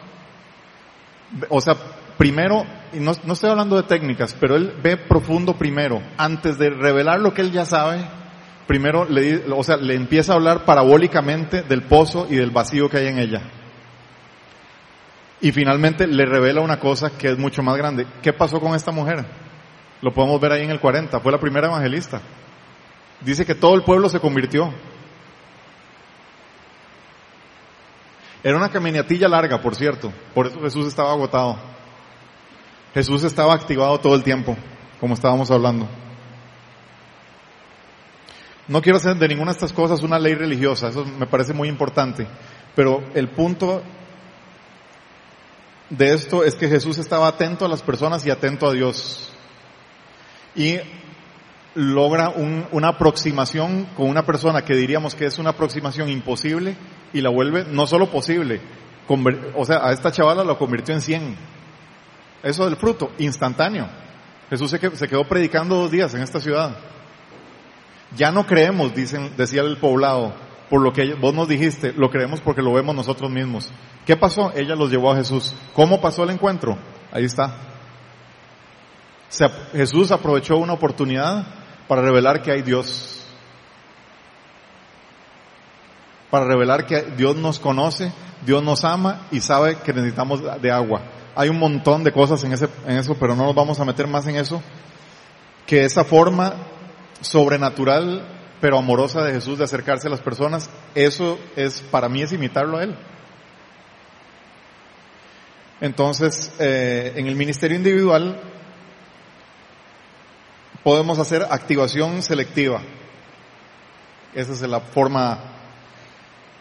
[1.49, 1.75] O sea,
[2.17, 6.01] primero, y no, no, estoy hablando de técnicas, pero él ve profundo primero.
[6.17, 8.03] Antes de revelar lo que él ya sabe,
[8.67, 12.97] primero le, o sea, le empieza a hablar parabólicamente del pozo y del vacío que
[12.97, 13.41] hay en ella.
[15.39, 18.05] Y finalmente le revela una cosa que es mucho más grande.
[18.21, 19.25] ¿Qué pasó con esta mujer?
[20.01, 21.19] Lo podemos ver ahí en el 40.
[21.19, 22.21] Fue la primera evangelista.
[23.21, 24.71] Dice que todo el pueblo se convirtió.
[28.43, 30.11] Era una caminatilla larga, por cierto.
[30.33, 31.57] Por eso Jesús estaba agotado.
[32.93, 34.55] Jesús estaba activado todo el tiempo,
[34.99, 35.87] como estábamos hablando.
[38.67, 41.69] No quiero hacer de ninguna de estas cosas una ley religiosa, eso me parece muy
[41.69, 42.27] importante.
[42.75, 43.81] Pero el punto
[45.89, 49.31] de esto es que Jesús estaba atento a las personas y atento a Dios.
[50.55, 50.77] Y
[51.75, 56.75] logra un, una aproximación con una persona que diríamos que es una aproximación imposible
[57.13, 58.61] y la vuelve no solo posible,
[59.55, 61.35] o sea, a esta chavala lo convirtió en 100.
[62.43, 63.87] Eso del fruto, instantáneo.
[64.49, 66.77] Jesús se quedó predicando dos días en esta ciudad.
[68.15, 70.33] Ya no creemos, dicen, decía el poblado,
[70.69, 73.71] por lo que vos nos dijiste, lo creemos porque lo vemos nosotros mismos.
[74.05, 74.51] ¿Qué pasó?
[74.55, 75.53] Ella los llevó a Jesús.
[75.73, 76.77] ¿Cómo pasó el encuentro?
[77.11, 77.55] Ahí está.
[79.73, 81.45] Jesús aprovechó una oportunidad
[81.87, 83.25] para revelar que hay Dios.
[86.29, 88.11] Para revelar que Dios nos conoce,
[88.45, 91.01] Dios nos ama y sabe que necesitamos de agua.
[91.35, 94.07] Hay un montón de cosas en, ese, en eso, pero no nos vamos a meter
[94.07, 94.61] más en eso.
[95.65, 96.55] Que esa forma
[97.21, 102.31] sobrenatural pero amorosa de Jesús de acercarse a las personas, eso es, para mí es
[102.31, 102.95] imitarlo a Él.
[105.79, 108.39] Entonces, eh, en el ministerio individual
[110.83, 112.81] podemos hacer activación selectiva.
[114.33, 115.39] Esa es la forma.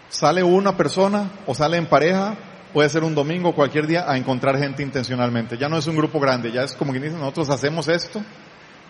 [0.09, 2.37] Sale una persona o sale en pareja,
[2.75, 5.57] puede ser un domingo, cualquier día, a encontrar gente intencionalmente.
[5.57, 8.23] Ya no es un grupo grande, ya es como que dicen, nosotros hacemos esto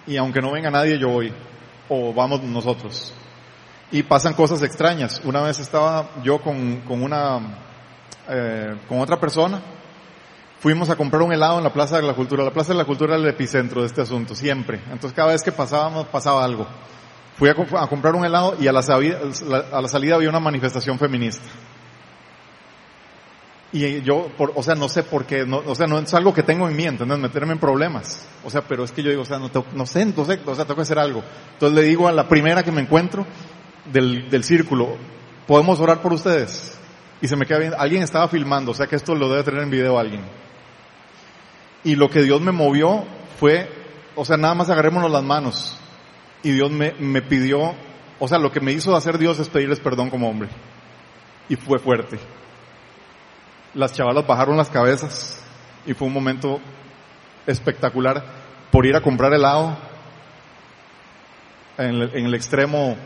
[0.06, 1.32] y aunque no venga nadie, yo voy.
[1.88, 3.12] O vamos nosotros.
[3.90, 5.20] Y pasan cosas extrañas.
[5.24, 7.40] Una vez estaba yo con, con una,
[8.28, 9.60] eh, con otra persona
[10.58, 12.42] fuimos a comprar un helado en la Plaza de la Cultura.
[12.42, 14.80] La Plaza de la Cultura era el epicentro de este asunto, siempre.
[14.90, 16.66] Entonces cada vez que pasábamos, pasaba algo.
[17.36, 21.44] Fui a, comprar un helado y a la, a la, salida había una manifestación feminista.
[23.72, 26.42] Y yo, o sea, no sé por qué, no, o sea, no es algo que
[26.42, 27.18] tengo en mí, ¿entendés?
[27.18, 28.26] Meterme en problemas.
[28.44, 30.64] O sea, pero es que yo digo, o sea, no, no sé, entonces, o sea,
[30.64, 31.22] tengo que hacer algo.
[31.54, 33.26] Entonces le digo a la primera que me encuentro
[33.92, 34.96] del, del círculo,
[35.46, 36.78] ¿podemos orar por ustedes?
[37.20, 39.62] Y se me queda bien, alguien estaba filmando, o sea que esto lo debe tener
[39.62, 40.22] en video alguien.
[41.82, 43.04] Y lo que Dios me movió
[43.38, 43.68] fue,
[44.14, 45.76] o sea, nada más agarrémonos las manos.
[46.42, 47.74] Y Dios me, me pidió,
[48.20, 50.48] o sea, lo que me hizo hacer Dios es pedirles perdón como hombre.
[51.48, 52.18] Y fue fuerte.
[53.76, 55.38] Las chavalas bajaron las cabezas
[55.84, 56.60] y fue un momento
[57.46, 58.24] espectacular
[58.72, 59.76] por ir a comprar helado
[61.76, 62.96] en el, en el extremo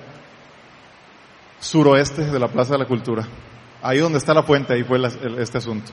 [1.59, 3.27] suroeste de la Plaza de la Cultura.
[3.83, 5.01] Ahí donde está la fuente, ahí fue
[5.41, 5.91] este asunto.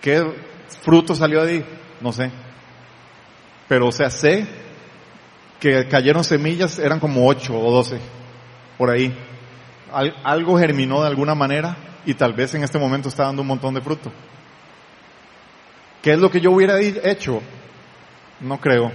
[0.00, 0.24] ¿Qué
[0.82, 1.64] fruto salió de ahí?
[2.00, 2.30] No sé.
[3.66, 4.46] Pero o sea, sé
[5.58, 7.98] que cayeron semillas, eran como ocho o doce,
[8.78, 9.12] por ahí.
[10.22, 11.76] algo germinó de alguna manera
[12.06, 14.10] y tal vez en este momento está dando un montón de fruto.
[16.02, 17.42] ¿Qué es lo que yo hubiera hecho?
[18.40, 18.90] No creo.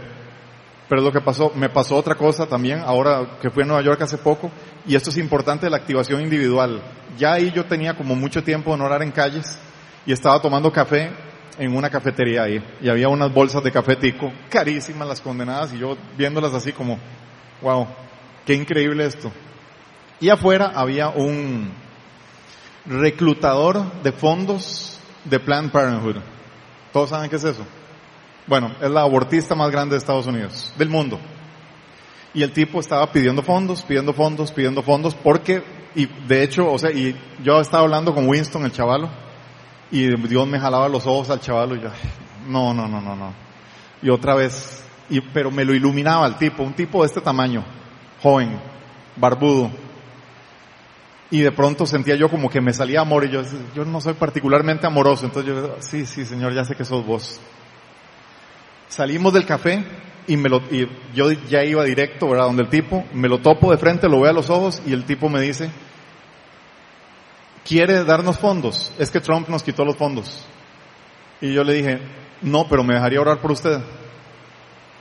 [0.90, 4.02] Pero lo que pasó, me pasó otra cosa también, ahora que fui a Nueva York
[4.02, 4.50] hace poco,
[4.88, 6.82] y esto es importante, la activación individual.
[7.18, 9.58] Ya ahí yo tenía como mucho tiempo en orar en calles,
[10.06, 11.12] y estaba tomando café
[11.58, 15.80] en una cafetería ahí y había unas bolsas de café tico, carísimas las condenadas y
[15.80, 16.98] yo viéndolas así como,
[17.62, 17.88] wow,
[18.46, 19.32] qué increíble esto.
[20.20, 21.72] Y afuera había un
[22.86, 26.18] reclutador de fondos de Planned Parenthood.
[26.92, 27.66] ¿Todos saben qué es eso?
[28.48, 31.20] Bueno, es la abortista más grande de Estados Unidos, del mundo.
[32.34, 35.64] Y el tipo estaba pidiendo fondos, pidiendo fondos, pidiendo fondos, porque,
[35.96, 39.10] y de hecho, o sea, y yo estaba hablando con Winston, el chavalo,
[39.92, 41.90] y Dios me jalaba los ojos al chavalo y yo,
[42.48, 43.34] no, no, no, no, no.
[44.02, 44.84] Y otra vez,
[45.34, 47.64] pero me lo iluminaba el tipo, un tipo de este tamaño,
[48.22, 48.60] joven,
[49.18, 49.70] barbudo.
[51.32, 53.42] Y de pronto sentía yo como que me salía amor y yo,
[53.74, 57.40] yo no soy particularmente amoroso, entonces yo, sí, sí, señor, ya sé que sos vos.
[58.90, 59.86] Salimos del café
[60.28, 62.48] y me lo, y yo ya iba directo, ¿verdad?
[62.48, 65.06] Donde el tipo, me lo topo de frente, lo veo a los ojos y el
[65.06, 65.72] tipo me dice,
[67.64, 68.92] ¿quiere darnos fondos?
[69.00, 70.46] Es que Trump nos quitó los fondos.
[71.40, 72.00] Y yo le dije,
[72.42, 73.80] no, pero me dejaría orar por usted.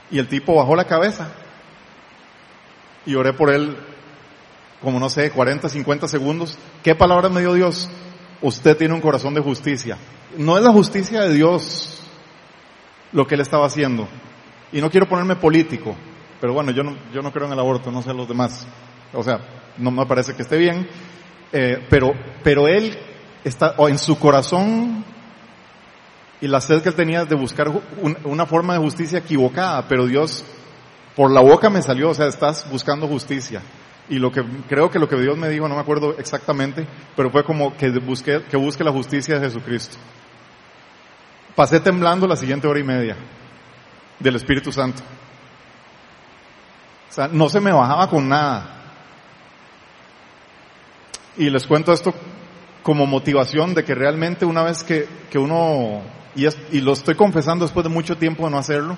[0.09, 1.31] Y el tipo bajó la cabeza
[3.05, 3.75] y oré por él
[4.81, 6.57] como no sé, 40, 50 segundos.
[6.83, 7.89] ¿Qué palabra me dio Dios?
[8.41, 9.97] Usted tiene un corazón de justicia.
[10.37, 11.99] No es la justicia de Dios
[13.11, 14.07] lo que él estaba haciendo.
[14.71, 15.95] Y no quiero ponerme político,
[16.39, 18.65] pero bueno, yo no, yo no creo en el aborto, no sé los demás.
[19.13, 19.39] O sea,
[19.77, 20.87] no me parece que esté bien.
[21.51, 22.13] Eh, pero,
[22.43, 22.97] pero él
[23.43, 25.03] está, o en su corazón
[26.39, 27.71] y la sed que él tenía de buscar
[28.23, 30.43] una forma de justicia equivocada, pero Dios
[31.15, 33.61] por la boca me salió, o sea, estás buscando justicia.
[34.11, 36.85] Y lo que creo que lo que Dios me dijo, no me acuerdo exactamente,
[37.15, 39.95] pero fue como que busque, que busque la justicia de Jesucristo.
[41.55, 43.15] Pasé temblando la siguiente hora y media
[44.19, 45.01] del Espíritu Santo.
[47.09, 48.81] O sea, no se me bajaba con nada.
[51.37, 52.13] Y les cuento esto
[52.83, 56.01] como motivación de que realmente una vez que, que uno,
[56.35, 58.97] y, y lo estoy confesando después de mucho tiempo de no hacerlo,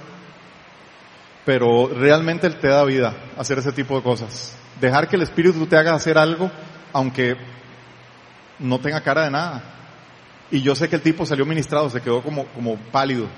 [1.45, 4.57] pero realmente te da vida hacer ese tipo de cosas.
[4.83, 6.51] Dejar que el Espíritu te haga hacer algo,
[6.91, 7.37] aunque
[8.59, 9.63] no tenga cara de nada.
[10.51, 13.29] Y yo sé que el tipo salió ministrado, se quedó como, como pálido.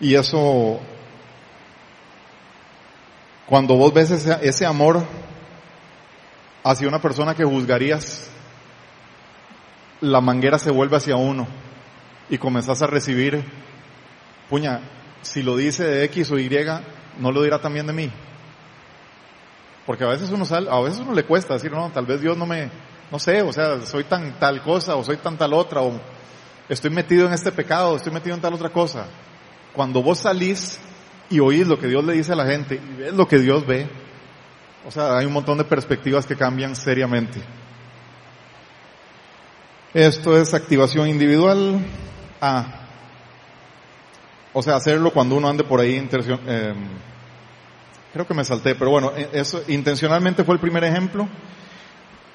[0.00, 0.80] Y eso,
[3.44, 5.04] cuando vos ves ese, ese amor
[6.64, 8.30] hacia una persona que juzgarías,
[10.00, 11.46] la manguera se vuelve hacia uno
[12.30, 13.44] y comenzás a recibir,
[14.48, 14.80] puña,
[15.20, 16.48] si lo dice de X o Y,
[17.18, 18.10] ¿no lo dirá también de mí?
[19.90, 22.36] Porque a veces uno sale, a veces uno le cuesta decir, no, tal vez Dios
[22.36, 22.70] no me,
[23.10, 26.00] no sé, o sea, soy tan tal cosa o soy tan tal otra o
[26.68, 29.06] estoy metido en este pecado, estoy metido en tal otra cosa.
[29.72, 30.78] Cuando vos salís
[31.28, 33.66] y oís lo que Dios le dice a la gente y ves lo que Dios
[33.66, 33.88] ve,
[34.86, 37.40] o sea, hay un montón de perspectivas que cambian seriamente.
[39.92, 41.84] Esto es activación individual.
[42.40, 42.86] Ah,
[44.52, 45.96] o sea, hacerlo cuando uno ande por ahí,
[46.46, 46.74] eh,
[48.12, 51.28] creo que me salté, pero bueno, e, eso intencionalmente fue el primer ejemplo.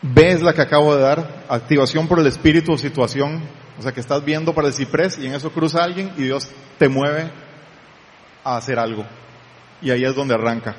[0.01, 3.41] B es la que acabo de dar, activación por el espíritu o situación,
[3.79, 6.49] o sea que estás viendo para el ciprés y en eso cruza alguien y Dios
[6.77, 7.31] te mueve
[8.43, 9.05] a hacer algo.
[9.81, 10.75] Y ahí es donde arranca.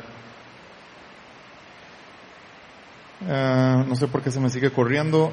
[3.26, 5.32] Eh, no sé por qué se me sigue corriendo.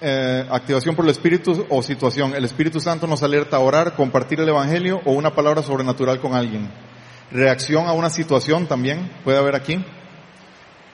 [0.00, 2.34] Eh, activación por el Espíritu o situación.
[2.34, 6.34] El Espíritu Santo nos alerta a orar, compartir el Evangelio o una palabra sobrenatural con
[6.34, 6.68] alguien.
[7.30, 9.84] Reacción a una situación también puede haber aquí.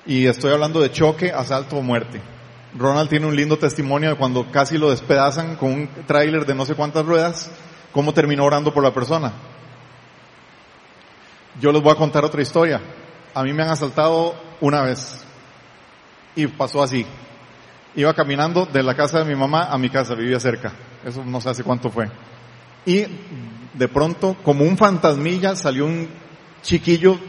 [0.07, 2.21] Y estoy hablando de choque, asalto o muerte.
[2.77, 6.67] Ronald tiene un lindo testimonio de cuando casi lo despedazan con un tráiler de no
[6.67, 7.51] sé cuántas ruedas,
[7.93, 9.33] cómo terminó orando por la persona.
[11.61, 12.81] Yo les voy a contar otra historia.
[13.33, 15.25] A mí me han asaltado una vez
[16.35, 17.07] y pasó así.
[17.95, 20.73] Iba caminando de la casa de mi mamá a mi casa, vivía cerca.
[21.05, 22.11] Eso no sé hace cuánto fue.
[22.85, 23.07] Y
[23.73, 26.09] de pronto, como un fantasmilla, salió un
[26.65, 27.21] chiquillo,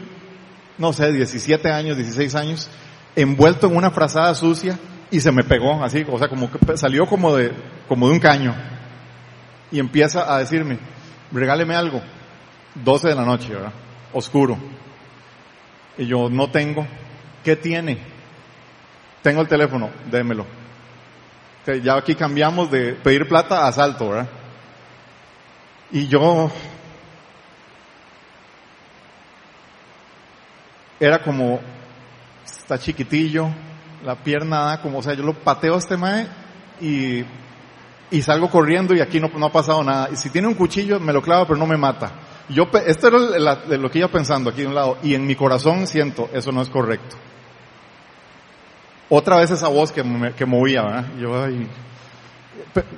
[0.78, 2.68] no sé, 17 años, 16 años,
[3.14, 4.76] envuelto en una frazada sucia
[5.12, 7.52] y se me pegó así, o sea, como que salió como de,
[7.88, 8.52] como de un caño.
[9.70, 10.78] Y empieza a decirme,
[11.30, 12.02] regáleme algo.
[12.74, 13.72] 12 de la noche, ¿verdad?
[14.12, 14.58] Oscuro.
[15.96, 16.86] Y yo no tengo.
[17.42, 18.16] ¿Qué tiene?
[19.26, 20.46] tengo el teléfono, démelo.
[21.82, 24.28] Ya aquí cambiamos de pedir plata a asalto, ¿verdad?
[25.90, 26.48] Y yo
[30.98, 31.60] era como,
[32.44, 33.48] está chiquitillo,
[34.04, 36.26] la pierna da como, o sea, yo lo pateo a este mae
[36.80, 37.24] y,
[38.10, 40.08] y salgo corriendo y aquí no, no ha pasado nada.
[40.12, 42.12] Y si tiene un cuchillo, me lo clava, pero no me mata.
[42.48, 45.86] Yo, esto era lo que iba pensando aquí de un lado, y en mi corazón
[45.86, 47.16] siento, eso no es correcto.
[49.08, 50.02] Otra vez esa voz que,
[50.36, 51.06] que movía, ¿verdad?
[51.18, 51.48] Yo,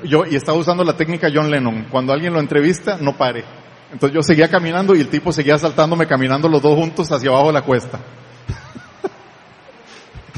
[0.04, 1.86] yo, y estaba usando la técnica John Lennon.
[1.90, 3.44] Cuando alguien lo entrevista, no pare.
[3.92, 7.46] Entonces yo seguía caminando y el tipo seguía saltándome caminando los dos juntos hacia abajo
[7.48, 7.98] de la cuesta.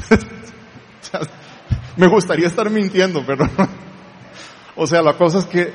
[1.97, 3.45] Me gustaría estar mintiendo, pero
[4.75, 5.71] O sea, la cosa es que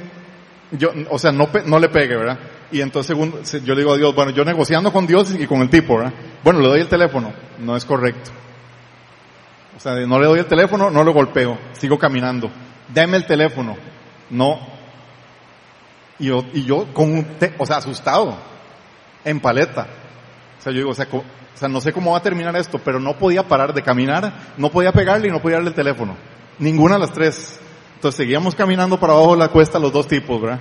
[0.73, 2.39] yo, o sea, no, no le pegue, ¿verdad?
[2.73, 5.61] Y entonces según, yo le digo a Dios, bueno, yo negociando con Dios y con
[5.61, 6.13] el tipo, ¿verdad?
[6.43, 7.33] Bueno, le doy el teléfono.
[7.61, 8.31] No es correcto.
[9.77, 11.59] O sea, no le doy el teléfono, no lo golpeo.
[11.73, 12.51] Sigo caminando.
[12.89, 13.77] Deme el teléfono.
[14.31, 14.76] No.
[16.19, 17.27] Y yo, y yo con un,
[17.59, 18.37] o sea, asustado.
[19.25, 19.87] En paleta.
[20.59, 22.79] O sea, yo digo, o sea, o sea, no sé cómo va a terminar esto,
[22.79, 26.17] pero no podía parar de caminar, no podía pegarle y no podía darle el teléfono.
[26.59, 27.59] Ninguna de las tres.
[27.95, 30.61] Entonces seguíamos caminando para abajo de la cuesta los dos tipos, ¿verdad?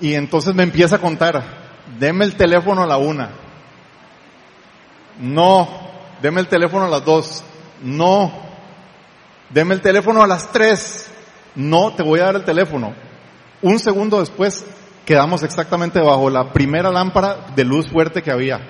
[0.00, 1.42] Y entonces me empieza a contar,
[1.98, 3.30] deme el teléfono a la una.
[5.20, 5.68] No,
[6.20, 7.44] deme el teléfono a las dos.
[7.82, 8.32] No,
[9.50, 11.10] deme el teléfono a las tres.
[11.54, 12.94] No, te voy a dar el teléfono.
[13.64, 14.62] Un segundo después
[15.06, 18.60] quedamos exactamente bajo la primera lámpara de luz fuerte que había.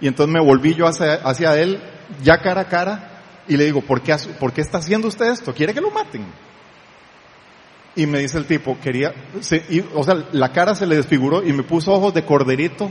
[0.00, 1.82] Y entonces me volví yo hacia, él,
[2.22, 5.52] ya cara a cara, y le digo, ¿por qué, ¿por qué está haciendo usted esto?
[5.52, 6.24] ¿Quiere que lo maten?
[7.94, 9.12] Y me dice el tipo, quería,
[9.94, 12.90] o sea, la cara se le desfiguró y me puso ojos de corderito,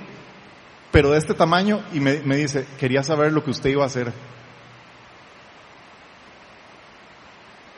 [0.92, 3.88] pero de este tamaño, y me, me dice, quería saber lo que usted iba a
[3.88, 4.14] hacer.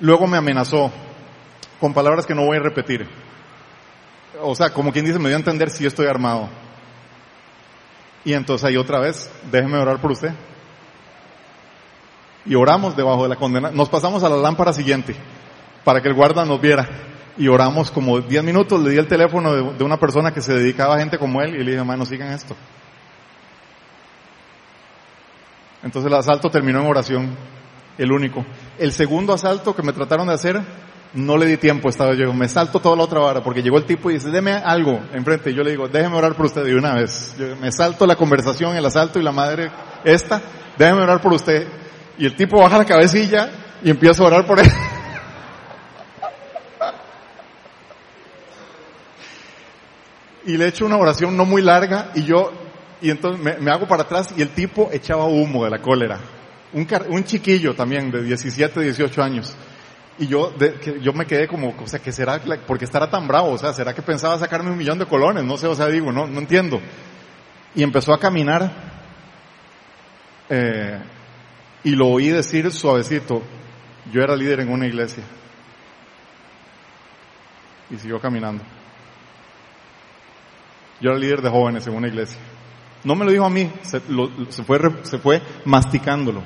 [0.01, 0.91] Luego me amenazó
[1.79, 3.28] con palabras que no voy a repetir.
[4.41, 6.49] O sea, como quien dice, me dio a entender si yo estoy armado.
[8.23, 10.31] Y entonces ahí otra vez, déjeme orar por usted.
[12.45, 13.71] Y oramos debajo de la condena.
[13.71, 15.15] Nos pasamos a la lámpara siguiente
[15.83, 16.87] para que el guarda nos viera.
[17.37, 20.53] Y oramos como 10 minutos, le di el teléfono de, de, una persona que se
[20.53, 22.55] dedicaba a gente como él y le dije, hermano, sigan esto.
[25.83, 27.37] Entonces el asalto terminó en oración,
[27.97, 28.45] el único.
[28.77, 30.61] El segundo asalto que me trataron de hacer,
[31.13, 33.85] no le di tiempo, estaba yo, me salto toda la otra vara, porque llegó el
[33.85, 36.75] tipo y dice, deme algo enfrente, y yo le digo, déjeme orar por usted de
[36.75, 37.35] una vez.
[37.37, 39.71] Yo, me salto la conversación, el asalto y la madre,
[40.03, 40.41] esta,
[40.77, 41.67] déjeme orar por usted.
[42.17, 43.49] Y el tipo baja la cabecilla
[43.81, 44.67] y empieza a orar por él.
[50.45, 52.51] y le echo una oración no muy larga y yo,
[53.01, 56.19] y entonces me, hago para atrás y el tipo echaba humo de la cólera.
[56.71, 59.55] Un, un chiquillo también de 17, 18 años.
[60.19, 60.53] Y yo,
[61.01, 63.51] yo me quedé como, o sea, que será, porque estará tan bravo?
[63.51, 65.45] O sea, ¿será que pensaba sacarme un millón de colones?
[65.45, 66.81] No sé, o sea, digo, no, no entiendo.
[67.73, 68.69] Y empezó a caminar,
[70.49, 70.99] eh,
[71.85, 73.41] y lo oí decir suavecito,
[74.11, 75.23] yo era líder en una iglesia.
[77.89, 78.61] Y siguió caminando.
[80.99, 82.39] Yo era líder de jóvenes en una iglesia.
[83.05, 86.43] No me lo dijo a mí, se, fue, se fue masticándolo.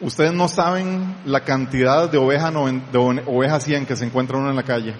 [0.00, 2.52] Ustedes no saben la cantidad de ovejas
[2.92, 4.94] de oveja 100 que se encuentra uno en la calle.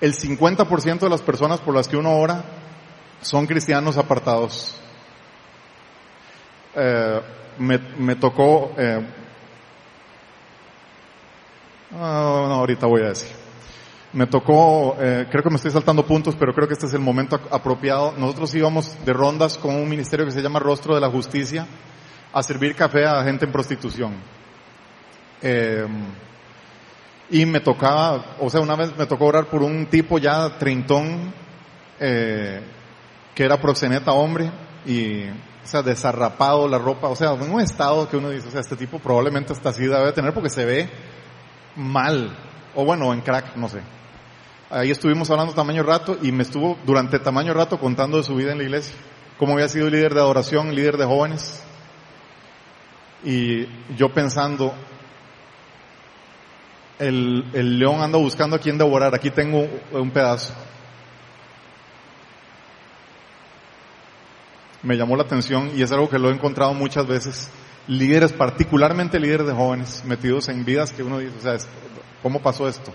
[0.00, 2.42] El 50% de las personas por las que uno ora
[3.20, 4.74] son cristianos apartados.
[6.74, 7.20] Eh,
[7.58, 8.72] me, me, tocó,
[11.94, 13.28] oh, no, ahorita voy a decir.
[14.14, 17.00] Me tocó, eh, creo que me estoy saltando puntos, pero creo que este es el
[17.00, 18.14] momento apropiado.
[18.16, 21.66] Nosotros íbamos de rondas con un ministerio que se llama Rostro de la Justicia
[22.32, 24.14] a servir café a gente en prostitución.
[25.42, 25.86] Eh,
[27.30, 31.32] y me tocaba, o sea, una vez me tocó orar por un tipo ya treintón,
[31.98, 32.60] eh,
[33.34, 34.50] que era proxeneta hombre,
[34.84, 38.50] y, o sea, desarrapado la ropa, o sea, en un estado que uno dice, o
[38.50, 40.90] sea, este tipo probablemente hasta así debe tener porque se ve
[41.76, 42.36] mal,
[42.74, 43.80] o bueno, en crack, no sé.
[44.68, 48.52] Ahí estuvimos hablando tamaño rato y me estuvo durante tamaño rato contando de su vida
[48.52, 48.94] en la iglesia,
[49.38, 51.62] cómo había sido líder de adoración, líder de jóvenes,
[53.24, 53.66] y
[53.96, 54.74] yo pensando,
[56.98, 60.52] el, el, león anda buscando a quien devorar, aquí tengo un pedazo.
[64.82, 67.48] Me llamó la atención y es algo que lo he encontrado muchas veces.
[67.86, 71.56] Líderes, particularmente líderes de jóvenes, metidos en vidas que uno dice, o sea,
[72.22, 72.92] ¿cómo pasó esto?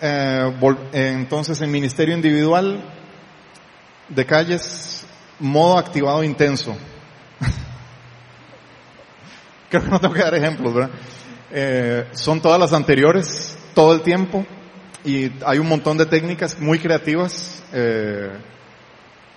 [0.00, 0.52] Eh,
[0.92, 2.82] entonces, en ministerio individual
[4.08, 5.06] de calles,
[5.38, 6.76] modo activado intenso.
[9.72, 10.90] Creo que no tengo que dar ejemplos, ¿verdad?
[11.50, 14.44] Eh, son todas las anteriores, todo el tiempo,
[15.02, 18.32] y hay un montón de técnicas muy creativas eh,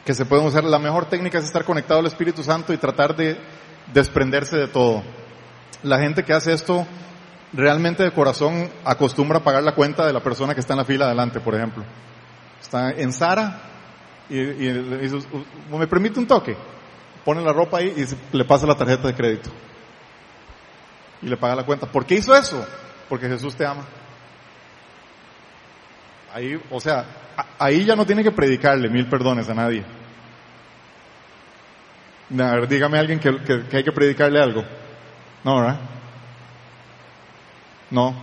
[0.04, 0.66] que se pueden usar.
[0.66, 3.38] La mejor técnica es estar conectado al Espíritu Santo y tratar de
[3.94, 5.04] desprenderse de todo.
[5.84, 6.86] La gente que hace esto
[7.54, 10.86] realmente de corazón acostumbra a pagar la cuenta de la persona que está en la
[10.86, 11.86] fila adelante, por ejemplo.
[12.62, 13.62] Está en Sara
[14.30, 16.58] y, y, y me permite un toque
[17.26, 19.50] pone la ropa ahí y le pasa la tarjeta de crédito.
[21.26, 21.88] Y le paga la cuenta.
[21.88, 22.64] ¿Por qué hizo eso?
[23.10, 23.84] Porque Jesús te ama.
[26.32, 27.04] Ahí, o sea,
[27.58, 29.84] ahí ya no tiene que predicarle mil perdones a nadie.
[32.32, 34.64] A ver, dígame a alguien que, que, que hay que predicarle algo.
[35.44, 35.80] No, ¿verdad?
[37.90, 38.16] No.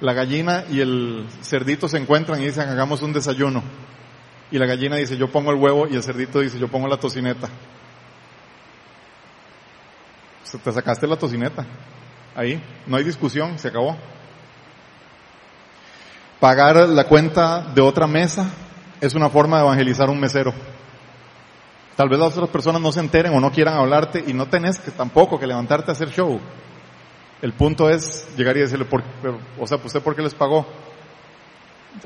[0.00, 3.62] La gallina y el cerdito se encuentran y dicen, hagamos un desayuno.
[4.50, 6.98] Y la gallina dice, yo pongo el huevo y el cerdito dice, yo pongo la
[6.98, 7.48] tocineta.
[10.58, 11.66] Te sacaste la tocineta.
[12.34, 13.96] Ahí, no hay discusión, se acabó.
[16.38, 18.50] Pagar la cuenta de otra mesa
[19.00, 20.52] es una forma de evangelizar un mesero.
[21.96, 24.78] Tal vez las otras personas no se enteren o no quieran hablarte y no tenés
[24.78, 26.40] que tampoco que levantarte a hacer show.
[27.42, 29.02] El punto es llegar y decirle, por,
[29.58, 30.66] o sea, ¿usted por qué les pagó?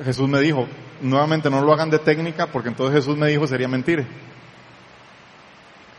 [0.03, 0.67] Jesús me dijo,
[1.01, 4.05] nuevamente no lo hagan de técnica porque entonces Jesús me dijo sería mentir.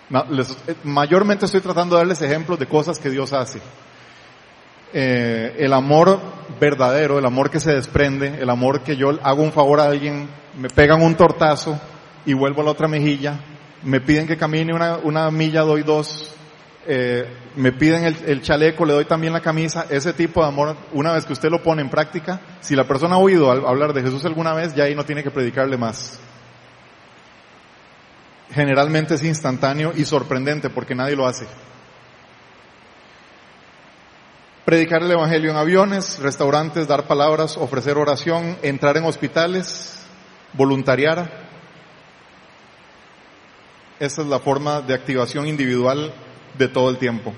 [0.08, 3.60] Eh, mayormente estoy tratando de darles ejemplos de cosas que Dios hace.
[4.92, 6.20] Eh, el amor
[6.60, 10.28] verdadero, el amor que se desprende, el amor que yo hago un favor a alguien,
[10.56, 11.78] me pegan un tortazo
[12.24, 13.40] y vuelvo a la otra mejilla,
[13.82, 16.32] me piden que camine una, milla, doy dos,
[16.86, 17.24] eh,
[17.56, 21.26] me piden el, chaleco, le doy también la camisa, ese tipo de amor, una vez
[21.26, 24.54] que usted lo pone en práctica, si la persona ha oído hablar de Jesús alguna
[24.54, 26.18] vez, ya ahí no tiene que predicarle más.
[28.52, 31.46] Generalmente es instantáneo y sorprendente porque nadie lo hace.
[34.64, 40.04] Predicar el Evangelio en aviones, restaurantes, dar palabras, ofrecer oración, entrar en hospitales,
[40.52, 41.46] voluntariar.
[44.00, 46.12] Esa es la forma de activación individual
[46.58, 47.32] de todo el tiempo.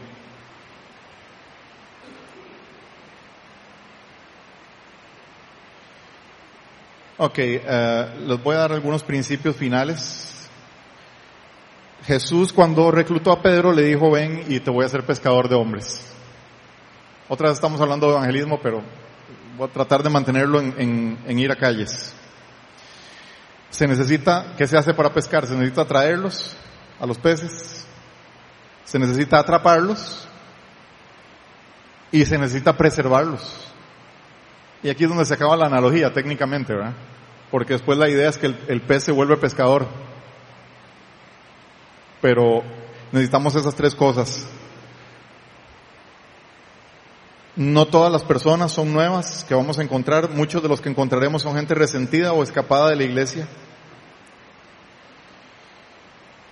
[7.20, 10.27] Ok, uh, voy a dar algunos principios finales.
[12.08, 15.56] Jesús cuando reclutó a Pedro le dijo, ven y te voy a hacer pescador de
[15.56, 16.10] hombres.
[17.28, 18.82] Otra vez estamos hablando de evangelismo, pero
[19.58, 22.14] voy a tratar de mantenerlo en, ir a calles.
[23.68, 25.46] Se necesita, ¿qué se hace para pescar?
[25.46, 26.56] Se necesita traerlos
[26.98, 27.84] a los peces,
[28.86, 30.26] se necesita atraparlos
[32.10, 33.70] y se necesita preservarlos.
[34.82, 36.94] Y aquí es donde se acaba la analogía técnicamente, ¿verdad?
[37.50, 40.07] Porque después la idea es que el, pez se vuelve pescador.
[42.20, 42.62] Pero
[43.12, 44.46] necesitamos esas tres cosas.
[47.56, 50.30] No todas las personas son nuevas que vamos a encontrar.
[50.30, 53.48] Muchos de los que encontraremos son gente resentida o escapada de la iglesia.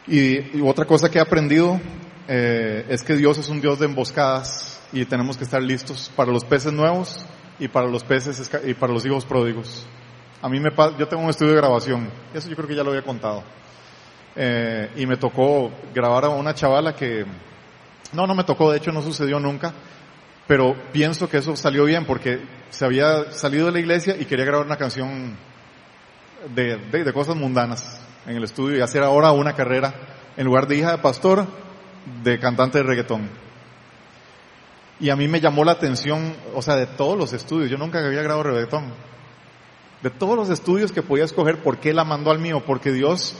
[0.08, 1.80] y otra cosa que he aprendido
[2.28, 6.32] eh, es que Dios es un Dios de emboscadas y tenemos que estar listos para
[6.32, 7.24] los peces nuevos
[7.58, 9.86] y para los peces y para los hijos pródigos.
[10.42, 12.90] A mí me yo tengo un estudio de grabación, eso yo creo que ya lo
[12.90, 13.44] había contado.
[14.36, 17.24] Eh, y me tocó grabar a una chavala que,
[18.12, 19.72] no, no me tocó, de hecho no sucedió nunca,
[20.46, 24.44] pero pienso que eso salió bien porque se había salido de la iglesia y quería
[24.44, 25.36] grabar una canción
[26.54, 29.94] de, de, cosas mundanas en el estudio y hacer ahora una carrera
[30.36, 31.46] en lugar de hija de pastor,
[32.22, 33.28] de cantante de reggaetón.
[35.00, 37.98] Y a mí me llamó la atención, o sea, de todos los estudios, yo nunca
[37.98, 38.92] había grabado reggaetón.
[40.02, 42.62] De todos los estudios que podía escoger, ¿por qué la mandó al mío?
[42.64, 43.34] Porque Dios,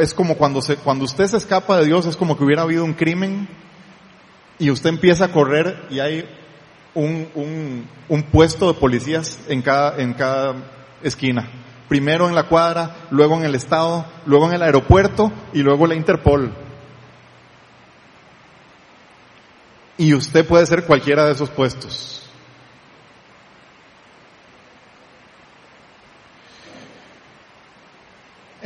[0.00, 2.84] es como cuando, se, cuando usted se escapa de Dios, es como que hubiera habido
[2.84, 3.48] un crimen
[4.58, 6.28] y usted empieza a correr y hay
[6.94, 10.54] un, un, un puesto de policías en cada, en cada
[11.02, 11.48] esquina.
[11.88, 15.94] Primero en la cuadra, luego en el estado, luego en el aeropuerto y luego la
[15.94, 16.52] Interpol.
[19.96, 22.28] Y usted puede ser cualquiera de esos puestos.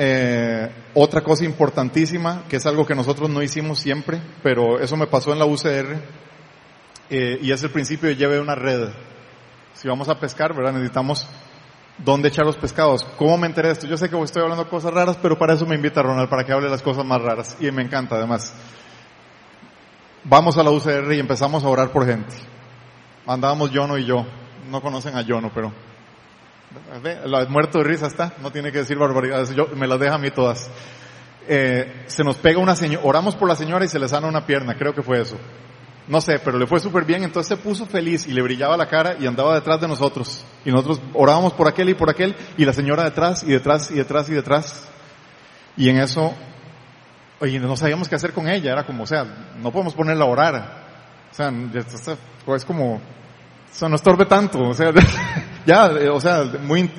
[0.01, 0.71] Eh,
[1.01, 5.33] otra cosa importantísima, que es algo que nosotros no hicimos siempre, pero eso me pasó
[5.33, 6.03] en la UCR,
[7.11, 8.89] eh, y es el principio de lleve una red.
[9.75, 10.73] Si vamos a pescar, ¿verdad?
[10.73, 11.27] Necesitamos
[11.99, 13.05] dónde echar los pescados.
[13.17, 13.87] ¿Cómo me enteré de esto?
[13.87, 16.53] Yo sé que estoy hablando cosas raras, pero para eso me invita Ronald, para que
[16.53, 17.57] hable las cosas más raras.
[17.61, 18.53] Y me encanta además
[20.29, 22.35] vamos a la UCR y empezamos a orar por gente.
[23.27, 24.27] Andábamos Yono y yo.
[24.71, 25.73] No conocen a Yono, pero
[27.25, 30.19] la muerto de risa está, no tiene que decir barbaridades, yo, me las deja a
[30.19, 30.71] mí todas.
[31.49, 34.47] Eh, se nos pega una señora, oramos por la señora y se le sana una
[34.47, 35.37] pierna, creo que fue eso.
[36.07, 38.89] No sé, pero le fue súper bien, entonces se puso feliz y le brillaba la
[38.89, 40.45] cara y andaba detrás de nosotros.
[40.65, 43.95] Y nosotros orábamos por aquel y por aquel y la señora detrás y detrás y
[43.95, 44.89] detrás y detrás.
[45.77, 46.35] Y en eso
[47.41, 49.25] Oye, no sabíamos qué hacer con ella, era como, o sea,
[49.63, 50.89] no podemos ponerla a orar.
[51.31, 51.53] O sea,
[52.57, 53.01] es como,
[53.79, 54.91] o sea, no estorbe tanto, o sea,
[55.65, 56.91] ya, o sea, muy,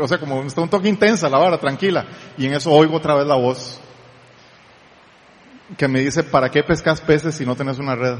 [0.00, 2.04] o sea, como está un toque intensa la vara, tranquila.
[2.36, 3.80] Y en eso oigo otra vez la voz
[5.78, 8.18] que me dice, ¿para qué pescas peces si no tenés una red?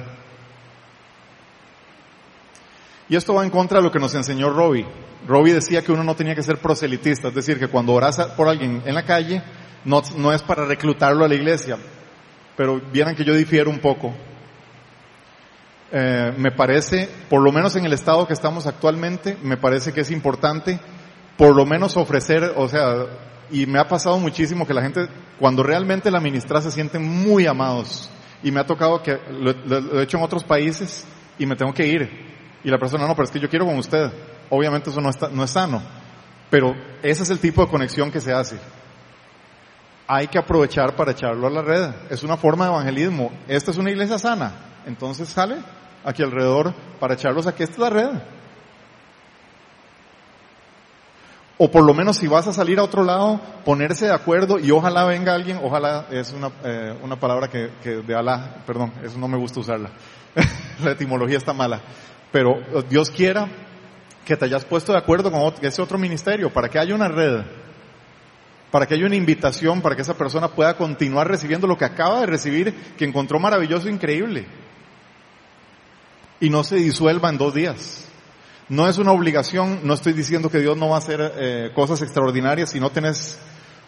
[3.09, 4.87] Y esto va en contra de lo que nos enseñó Robbie.
[5.27, 8.47] Robbie decía que uno no tenía que ser proselitista, es decir, que cuando oras por
[8.47, 9.43] alguien en la calle,
[9.85, 11.79] no, no es para reclutarlo a la iglesia,
[12.57, 14.15] pero vieran que yo difiero un poco.
[15.97, 20.01] Eh, me parece, por lo menos en el estado que estamos actualmente, me parece que
[20.01, 20.81] es importante
[21.37, 23.07] por lo menos ofrecer, o sea,
[23.49, 25.07] y me ha pasado muchísimo que la gente,
[25.39, 28.11] cuando realmente la ministra se sienten muy amados,
[28.43, 29.53] y me ha tocado que lo,
[30.01, 31.07] he hecho en otros países
[31.39, 32.11] y me tengo que ir,
[32.65, 34.11] y la persona, no, pero es que yo quiero con usted.
[34.51, 35.81] Obviamente eso no, está, no es sano,
[36.51, 36.75] pero
[37.05, 38.59] ese es el tipo de conexión que se hace.
[40.09, 41.91] Hay que aprovechar para echarlo a la red.
[42.11, 43.31] Es una forma de evangelismo.
[43.47, 44.53] Esta es una iglesia sana.
[44.87, 45.57] Entonces sale
[46.05, 47.63] aquí alrededor para echarlos aquí.
[47.63, 48.11] Esta es la red.
[51.57, 54.71] O por lo menos si vas a salir a otro lado, ponerse de acuerdo y
[54.73, 59.29] ojalá venga alguien, ojalá es una, eh, una palabra que, de Alá, perdón, eso no
[59.29, 59.91] me gusta usarla.
[60.85, 61.81] la etimología está mala.
[62.33, 63.47] Pero eh, Dios quiera
[64.25, 67.07] que te hayas puesto de acuerdo con otro- ese otro ministerio para que haya una
[67.07, 67.43] red,
[68.73, 72.19] para que haya una invitación, para que esa persona pueda continuar recibiendo lo que acaba
[72.21, 74.45] de recibir, que encontró maravilloso, increíble.
[76.41, 78.09] Y no se disuelva en dos días.
[78.69, 82.01] No es una obligación, no estoy diciendo que Dios no va a hacer eh, cosas
[82.01, 83.39] extraordinarias si no tenés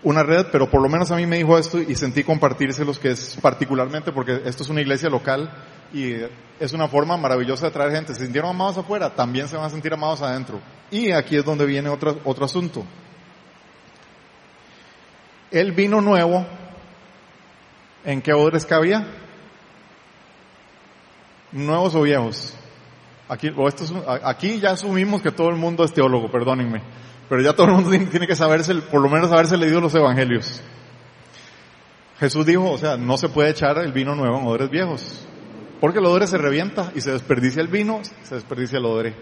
[0.03, 3.11] una red, pero por lo menos a mí me dijo esto y sentí compartírselos que
[3.11, 5.51] es particularmente porque esto es una iglesia local
[5.93, 6.13] y
[6.61, 8.15] es una forma maravillosa de traer gente.
[8.15, 10.61] Se sintieron amados afuera, también se van a sentir amados adentro.
[10.91, 12.85] Y aquí es donde viene otro, otro asunto.
[15.51, 16.45] El vino nuevo,
[18.05, 19.07] ¿en qué odres cabía?
[21.57, 22.55] ¿Nuevos o viejos?
[23.29, 26.31] Aquí, o esto es un- a- aquí ya asumimos que todo el mundo es teólogo,
[26.31, 26.83] perdónenme.
[27.29, 30.63] Pero ya todo el mundo tiene, que saberse, por lo menos haberse leído los evangelios.
[32.21, 35.27] Jesús dijo, o sea, no se puede echar el vino nuevo en odres viejos.
[35.81, 39.15] Porque el odre se revienta y se desperdicia el vino, se desperdicia el odre.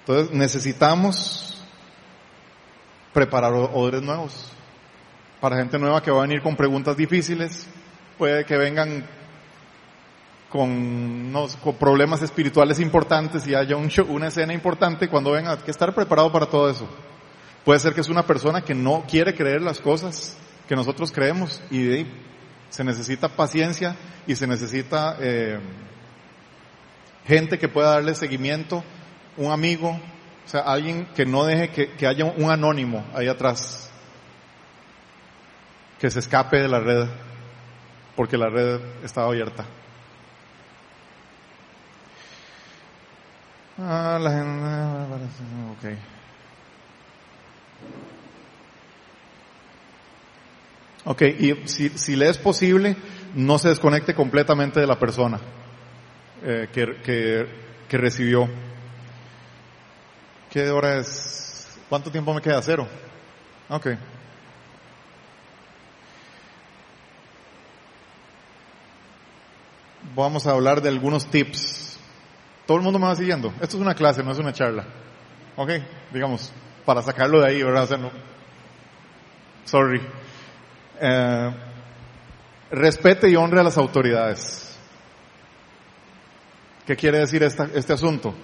[0.00, 1.62] Entonces necesitamos
[3.12, 4.50] preparar odres nuevos.
[5.40, 7.66] Para gente nueva que va a venir con preguntas difíciles,
[8.18, 9.06] puede que vengan
[10.50, 11.32] con,
[11.78, 15.94] problemas espirituales importantes y haya un show- una escena importante, cuando venga, hay que estar
[15.94, 16.88] preparado para todo eso.
[17.64, 20.36] Puede ser que es una persona que no quiere creer las cosas
[20.68, 22.12] que nosotros creemos y de ahí
[22.68, 23.96] se necesita paciencia
[24.26, 25.58] y se necesita eh,
[27.26, 28.82] gente que pueda darle seguimiento,
[29.36, 33.90] un amigo, o sea, alguien que no deje que, que haya un anónimo ahí atrás,
[36.00, 37.06] que se escape de la red,
[38.16, 39.64] porque la red estaba abierta.
[43.82, 44.52] Ah, la gente,
[45.72, 45.98] ok.
[51.06, 52.94] Ok, y si, si le es posible,
[53.34, 55.40] no se desconecte completamente de la persona
[56.42, 57.46] eh, que, que,
[57.88, 58.48] que recibió.
[60.50, 61.78] ¿Qué hora es?
[61.88, 62.60] ¿Cuánto tiempo me queda?
[62.60, 62.86] Cero.
[63.70, 63.86] Ok.
[70.14, 71.89] Vamos a hablar de algunos tips.
[72.70, 73.48] Todo el mundo me va siguiendo.
[73.60, 74.84] Esto es una clase, no es una charla.
[75.56, 75.70] Ok,
[76.12, 76.52] digamos,
[76.84, 77.82] para sacarlo de ahí, ¿verdad?
[77.82, 78.12] O sea, no-
[79.64, 80.00] Sorry.
[81.00, 81.50] Eh,
[82.70, 84.78] respete y honre a las autoridades.
[86.86, 88.36] ¿Qué quiere decir esta- este asunto?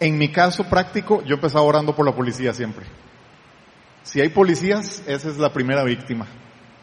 [0.00, 2.86] En mi caso práctico, yo empezaba orando por la policía siempre.
[4.02, 6.26] Si hay policías, esa es la primera víctima.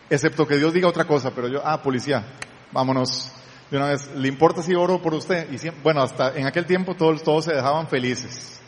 [0.07, 2.23] Excepto que Dios diga otra cosa, pero yo, ah, policía,
[2.71, 3.31] vámonos.
[3.73, 5.47] De una vez, ¿le importa si oro por usted?
[5.51, 8.61] Y bueno, hasta en aquel tiempo todos, todos se dejaban felices.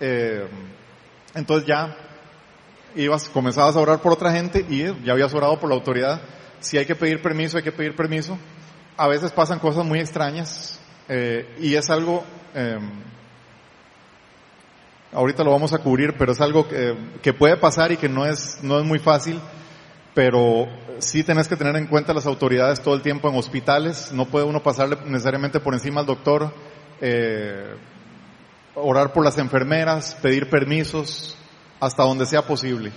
[0.00, 0.48] Eh,
[1.32, 1.96] entonces ya
[2.96, 6.20] ibas, comenzabas a orar por otra gente y ya habías orado por la autoridad.
[6.58, 8.36] Si hay que pedir permiso, hay que pedir permiso.
[8.96, 12.80] A veces pasan cosas muy extrañas eh, y es algo, eh,
[15.12, 18.26] ahorita lo vamos a cubrir, pero es algo que, que puede pasar y que no
[18.26, 19.40] es, no es muy fácil,
[20.14, 20.66] pero
[20.98, 24.12] sí tenés que tener en cuenta las autoridades todo el tiempo en hospitales.
[24.12, 26.52] No puede uno pasarle necesariamente por encima al doctor.
[27.02, 27.74] eh,
[28.74, 31.36] orar por las enfermeras, pedir permisos,
[31.80, 32.92] hasta donde sea posible.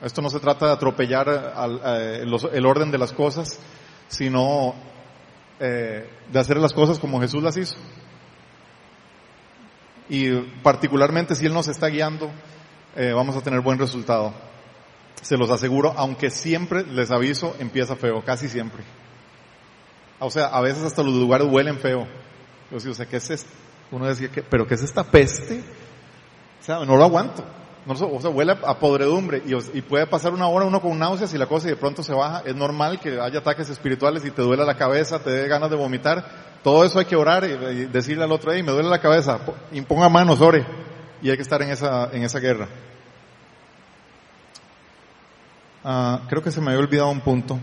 [0.00, 3.58] Esto no se trata de atropellar al- eh, los- el orden de las cosas,
[4.08, 4.74] sino
[5.60, 7.76] eh, de hacer las cosas como Jesús las hizo.
[10.08, 10.30] Y
[10.62, 12.30] particularmente si Él nos está guiando,
[12.96, 14.32] eh, vamos a tener buen resultado.
[15.22, 18.82] Se los aseguro, aunque siempre, les aviso, empieza feo, casi siempre.
[20.20, 22.06] O sea, a veces hasta los lugares huelen feo.
[22.70, 23.50] Yo decía, o sea, ¿qué es esto?
[23.90, 25.60] Uno decía, ¿qué, ¿pero qué es esta peste?
[26.60, 27.44] O sea, no lo aguanto.
[27.86, 31.38] No, o sea, huele a, podredumbre y, puede pasar una hora uno con náuseas y
[31.38, 32.42] la cosa y de pronto se baja.
[32.44, 35.76] Es normal que haya ataques espirituales y te duela la cabeza, te dé ganas de
[35.76, 36.58] vomitar.
[36.62, 39.54] Todo eso hay que orar y, decirle al otro, hey, me duele la cabeza, po-
[39.72, 40.66] imponga manos, ore.
[41.22, 42.68] Y hay que estar en esa, en esa guerra.
[45.84, 47.58] Ah, creo que se me había olvidado un punto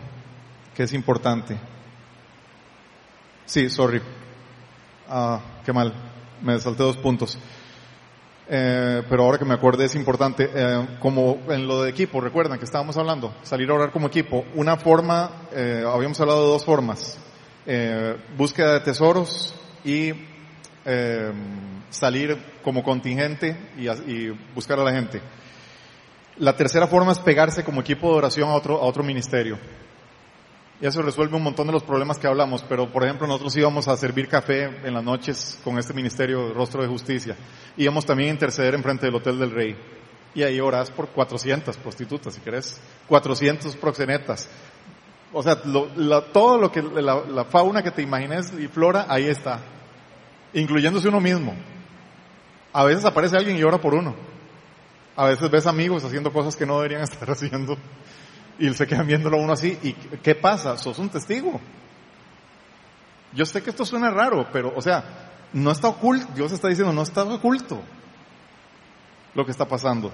[0.75, 1.57] que es importante.
[3.45, 4.01] Sí, sorry.
[5.07, 5.93] Ah, qué mal.
[6.41, 7.37] Me salté dos puntos.
[8.47, 12.59] Eh, pero ahora que me acuerdo es importante, eh, como en lo de equipo, recuerdan
[12.59, 14.45] que estábamos hablando, salir a orar como equipo.
[14.53, 17.17] Una forma, eh, habíamos hablado de dos formas,
[17.65, 20.13] eh, búsqueda de tesoros y
[20.85, 21.31] eh,
[21.89, 25.21] salir como contingente y, buscar a la gente.
[26.37, 29.57] La tercera forma es pegarse como equipo de oración a otro, a otro ministerio.
[30.81, 33.87] Y eso resuelve un montón de los problemas que hablamos, pero por ejemplo nosotros íbamos
[33.87, 37.37] a servir café en las noches con este ministerio Rostro de Justicia.
[37.77, 39.75] Íbamos también a interceder en frente del Hotel del Rey.
[40.33, 44.49] Y ahí orás por 400 prostitutas, si querés, 400 proxenetas.
[45.31, 49.05] O sea, lo, la, todo lo que, la, la fauna que te imagines y flora,
[49.07, 49.61] ahí está.
[50.53, 51.55] Incluyéndose uno mismo.
[52.73, 54.13] A veces aparece alguien y ora por uno.
[55.15, 57.77] A veces ves amigos haciendo cosas que no deberían estar haciendo
[58.59, 59.77] y se quedan viéndolo uno así.
[59.83, 60.77] ¿Y qué pasa?
[60.77, 61.59] Sos un testigo.
[63.33, 66.27] Yo sé que esto suena raro, pero, o sea, no está oculto.
[66.33, 67.81] Dios está diciendo, no está oculto
[69.33, 70.11] lo que está pasando.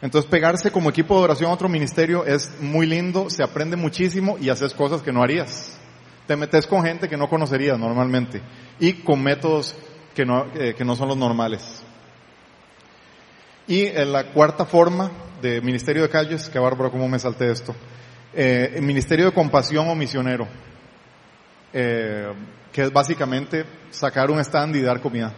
[0.00, 4.38] Entonces, pegarse como equipo de oración a otro ministerio es muy lindo, se aprende muchísimo
[4.40, 5.78] y haces cosas que no harías.
[6.26, 8.40] Te metes con gente que no conocerías normalmente
[8.78, 9.76] y con métodos
[10.14, 11.82] que no, eh, que no son los normales.
[13.70, 17.72] Y en la cuarta forma de ministerio de calles, que bárbaro cómo me salté esto,
[18.34, 20.48] eh, el ministerio de compasión o misionero,
[21.72, 22.32] eh,
[22.72, 25.32] que es básicamente sacar un stand y dar comida.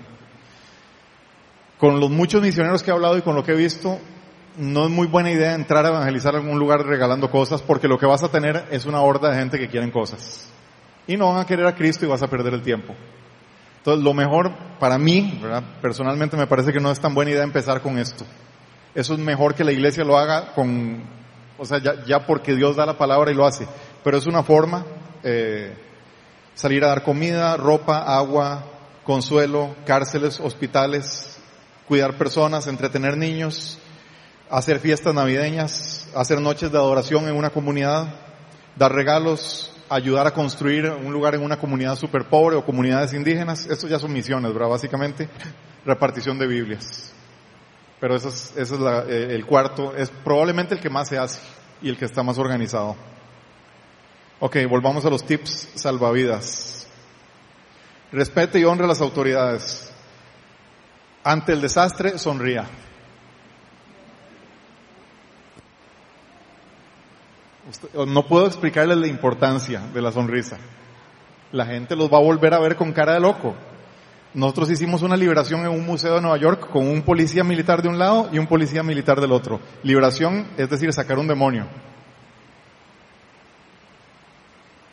[1.76, 3.98] Con los muchos misioneros que he hablado y con lo que he visto,
[4.56, 8.06] no es muy buena idea entrar a evangelizar algún lugar regalando cosas porque lo que
[8.06, 10.50] vas a tener es una horda de gente que quieren cosas.
[11.06, 12.94] Y no van a querer a Cristo y vas a perder el tiempo.
[13.76, 14.52] Entonces, lo mejor
[14.82, 15.40] para mí,
[15.80, 18.24] personalmente me parece que no es tan buena idea empezar con esto.
[18.96, 21.04] Eso es mejor que la iglesia lo haga con,
[21.56, 23.68] o sea, ya, ya porque Dios da la palabra y lo hace.
[24.02, 24.84] Pero es una forma,
[25.22, 25.72] eh,
[26.54, 28.64] salir a dar comida, ropa, agua,
[29.04, 31.38] consuelo, cárceles, hospitales,
[31.86, 33.78] cuidar personas, entretener niños,
[34.50, 38.16] hacer fiestas navideñas, hacer noches de adoración en una comunidad,
[38.74, 43.66] dar regalos, ayudar a construir un lugar en una comunidad súper pobre o comunidades indígenas.
[43.66, 44.68] Estos ya son misiones, ¿verdad?
[44.68, 45.28] Básicamente,
[45.84, 47.12] repartición de Biblias.
[48.00, 51.18] Pero ese es, ese es la, eh, el cuarto, es probablemente el que más se
[51.18, 51.40] hace
[51.80, 52.96] y el que está más organizado.
[54.40, 56.88] Ok, volvamos a los tips salvavidas.
[58.10, 59.92] Respete y honre a las autoridades.
[61.22, 62.66] Ante el desastre, sonría.
[68.06, 70.58] No puedo explicarles la importancia de la sonrisa.
[71.52, 73.54] La gente los va a volver a ver con cara de loco.
[74.34, 77.88] Nosotros hicimos una liberación en un museo de Nueva York con un policía militar de
[77.88, 79.60] un lado y un policía militar del otro.
[79.82, 81.66] Liberación es decir, sacar un demonio.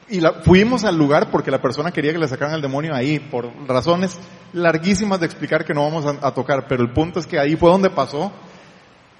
[0.09, 3.47] Y fuimos al lugar porque la persona quería que le sacaran el demonio ahí, por
[3.67, 4.17] razones
[4.53, 7.55] larguísimas de explicar que no vamos a, a tocar, pero el punto es que ahí
[7.55, 8.31] fue donde pasó.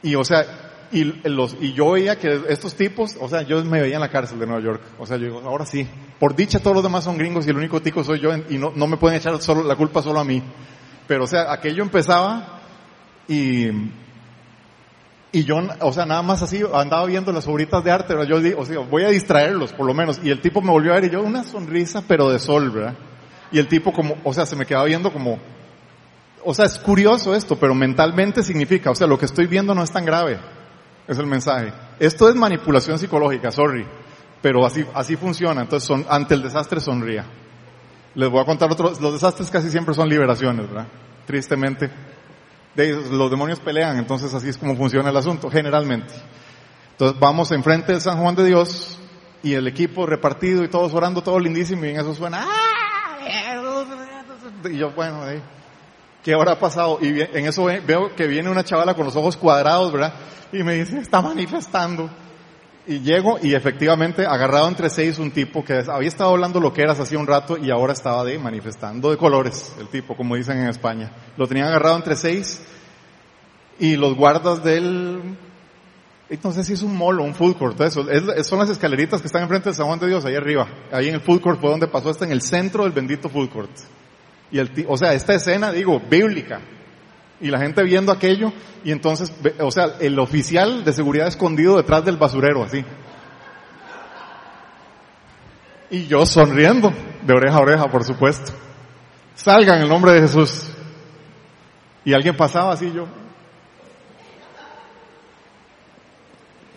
[0.02, 3.80] Y o sea, y, los, y yo veía que estos tipos, o sea, yo me
[3.80, 4.82] veía en la cárcel de Nueva York.
[4.98, 5.88] O sea, yo digo, ahora sí.
[6.20, 8.72] Por dicha todos los demás son gringos y el único tico soy yo y no,
[8.76, 10.42] no me pueden echar solo, la culpa solo a mí.
[11.08, 12.62] Pero o sea, aquello empezaba
[13.28, 13.68] y,
[15.32, 18.62] y yo, o sea, nada más así andaba viendo las obritas de arte, yo digo,
[18.62, 20.20] o sea, voy a distraerlos por lo menos.
[20.24, 22.96] Y el tipo me volvió a ver y yo una sonrisa pero de sol, ¿verdad?
[23.52, 25.38] Y el tipo como, o sea, se me quedaba viendo como,
[26.44, 29.84] o sea, es curioso esto, pero mentalmente significa, o sea, lo que estoy viendo no
[29.84, 30.40] es tan grave
[31.10, 31.74] es el mensaje.
[32.00, 33.86] Esto es manipulación psicológica, sorry,
[34.42, 35.62] pero así, así funciona.
[35.62, 37.26] Entonces, son, ante el desastre sonría.
[38.14, 40.88] Les voy a contar otros, los desastres casi siempre son liberaciones, ¿verdad?
[41.26, 41.90] Tristemente.
[42.76, 46.14] De, los demonios pelean, entonces así es como funciona el asunto, generalmente.
[46.92, 49.00] Entonces vamos enfrente de San Juan de Dios
[49.42, 52.46] y el equipo repartido y todos orando, todo lindísimo y en eso suena,
[54.66, 55.42] y yo, bueno, ahí.
[56.24, 57.00] ¿Qué habrá pasado?
[57.02, 60.14] Y en eso veo que viene una chavala con los ojos cuadrados, ¿verdad?
[60.52, 62.10] Y me dice, está manifestando.
[62.88, 66.82] Y llego y efectivamente agarrado entre seis un tipo que había estado hablando lo que
[66.82, 70.58] eras hacía un rato y ahora estaba de manifestando de colores, el tipo, como dicen
[70.58, 71.12] en España.
[71.38, 72.62] Lo tenían agarrado entre seis
[73.78, 75.38] y los guardas del,
[76.52, 79.28] sé si es un mall o un food court, eso, es, son las escaleritas que
[79.28, 80.68] están enfrente del San Juan de Dios, ahí arriba.
[80.92, 83.50] Ahí en el food court fue donde pasó, está en el centro del bendito food
[83.50, 83.72] court.
[84.52, 86.62] Y el, o sea, esta escena, digo, bíblica.
[87.42, 88.52] Y la gente viendo aquello,
[88.84, 92.84] y entonces, o sea, el oficial de seguridad escondido detrás del basurero, así.
[95.92, 96.92] Y yo sonriendo,
[97.22, 98.52] de oreja a oreja, por supuesto.
[99.36, 100.70] Salgan en el nombre de Jesús.
[102.04, 103.08] Y alguien pasaba así yo.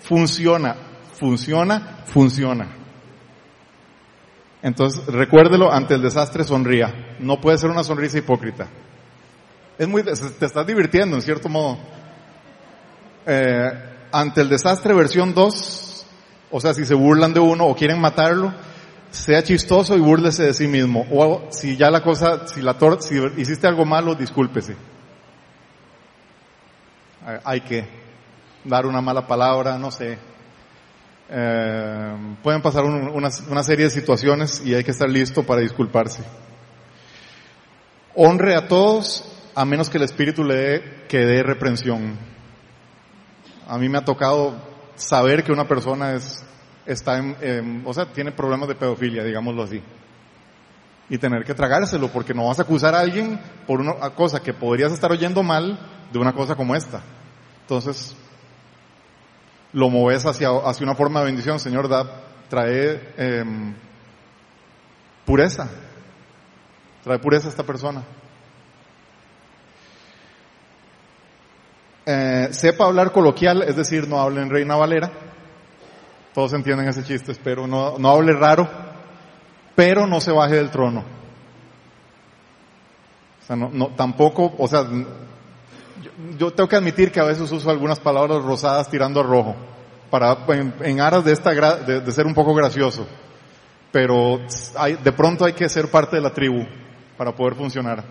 [0.01, 0.77] Funciona,
[1.19, 2.82] funciona, funciona.
[4.63, 7.17] Entonces, recuérdelo, ante el desastre sonría.
[7.19, 8.69] No puede ser una sonrisa hipócrita.
[9.77, 10.13] Es muy, te
[10.47, 11.79] estás divirtiendo en cierto modo.
[13.27, 13.73] Eh,
[14.13, 16.07] ante el desastre versión 2,
[16.53, 18.53] o sea, si se burlan de uno o quieren matarlo,
[19.11, 21.07] sea chistoso y búrlese de sí mismo.
[21.11, 24.77] O si ya la cosa, si la tor si hiciste algo malo, discúlpese.
[27.45, 27.89] Hay que
[28.65, 30.19] dar una mala palabra, no sé.
[31.31, 36.23] Eh, pueden pasar una, serie de situaciones y hay que estar listo para disculparse.
[38.15, 42.19] Honre a todos a menos que el Espíritu le dé que dé reprensión.
[43.67, 44.55] A mí me ha tocado
[44.97, 46.45] saber que una persona es,
[46.85, 49.83] está en, o sea, tiene problemas de pedofilia, digámoslo así.
[51.09, 54.53] Y tener que tragárselo porque no vas a acusar a alguien por una cosa que
[54.53, 55.79] podrías estar oyendo mal
[56.13, 57.03] de una cosa como esta.
[57.63, 58.17] Entonces,
[59.73, 61.59] lo moves hacia, hacia una forma de bendición.
[61.59, 63.75] Señor, da, trae em,
[65.25, 65.69] pureza.
[67.03, 68.03] Trae pureza a esta persona.
[72.05, 75.11] Eh, sepa hablar coloquial, es decir, no hable en Reina Valera.
[76.35, 77.67] Todos entienden ese chiste, espero.
[77.67, 78.69] No, no hable raro,
[79.75, 81.05] pero no se baje del trono.
[83.41, 84.85] O sea, no, no tampoco, o sea,
[86.39, 89.57] yo, tengo que admitir que a veces uso algunas palabras rosadas tirando a rojo,
[90.11, 90.37] para,
[90.81, 93.07] en, aras de esta, de, de, ser un poco gracioso.
[93.91, 94.41] Pero
[95.03, 96.65] de pronto hay que ser parte de la tribu
[97.17, 98.03] para poder funcionar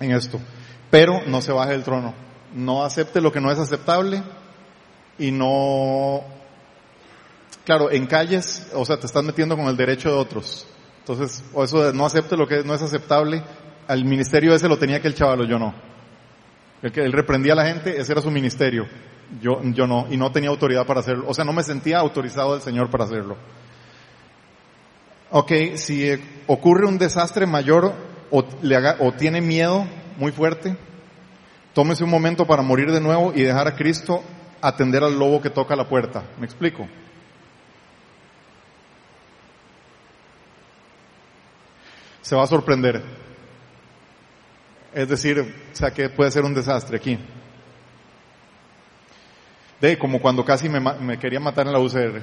[0.00, 0.40] en esto.
[0.90, 4.22] Pero no se baje del trono no acepte lo que no es aceptable
[5.18, 6.22] y no,
[7.64, 10.66] claro, en calles, o sea, te estás metiendo con el derecho de otros.
[11.00, 13.42] Entonces, o eso de no acepte lo que no es aceptable,
[13.86, 15.74] al ministerio ese lo tenía que el chavalo, yo no.
[16.82, 18.86] El que él reprendía a la gente, ese era su ministerio.
[19.40, 21.24] Yo, yo no, y no tenía autoridad para hacerlo.
[21.26, 23.36] O sea, no me sentía autorizado del Señor para hacerlo.
[25.30, 26.10] Ok, si
[26.46, 27.92] ocurre un desastre mayor
[28.30, 29.86] o, le haga, o tiene miedo
[30.18, 30.76] muy fuerte,
[31.76, 34.22] Tómese un momento para morir de nuevo y dejar a Cristo
[34.62, 36.24] atender al lobo que toca la puerta.
[36.40, 36.88] ¿Me explico?
[42.22, 43.02] Se va a sorprender.
[44.96, 47.18] Es decir, o sea que puede ser un desastre aquí.
[49.80, 52.22] De como cuando casi me, quería matar en la UCR.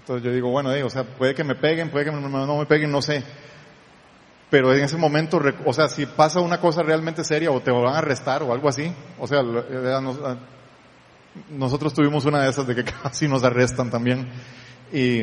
[0.00, 2.90] Entonces yo digo, bueno, o sea, puede que me peguen, puede que no me peguen,
[2.90, 3.22] no sé
[4.50, 7.94] pero en ese momento, o sea, si pasa una cosa realmente seria o te van
[7.94, 10.36] a arrestar o algo así, o sea, ah,
[11.50, 14.28] nosotros tuvimos una de esas de que casi nos arrestan también
[14.92, 15.22] y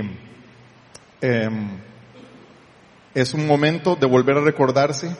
[1.21, 1.79] em,
[3.13, 5.15] es un momento de volver a recordarse,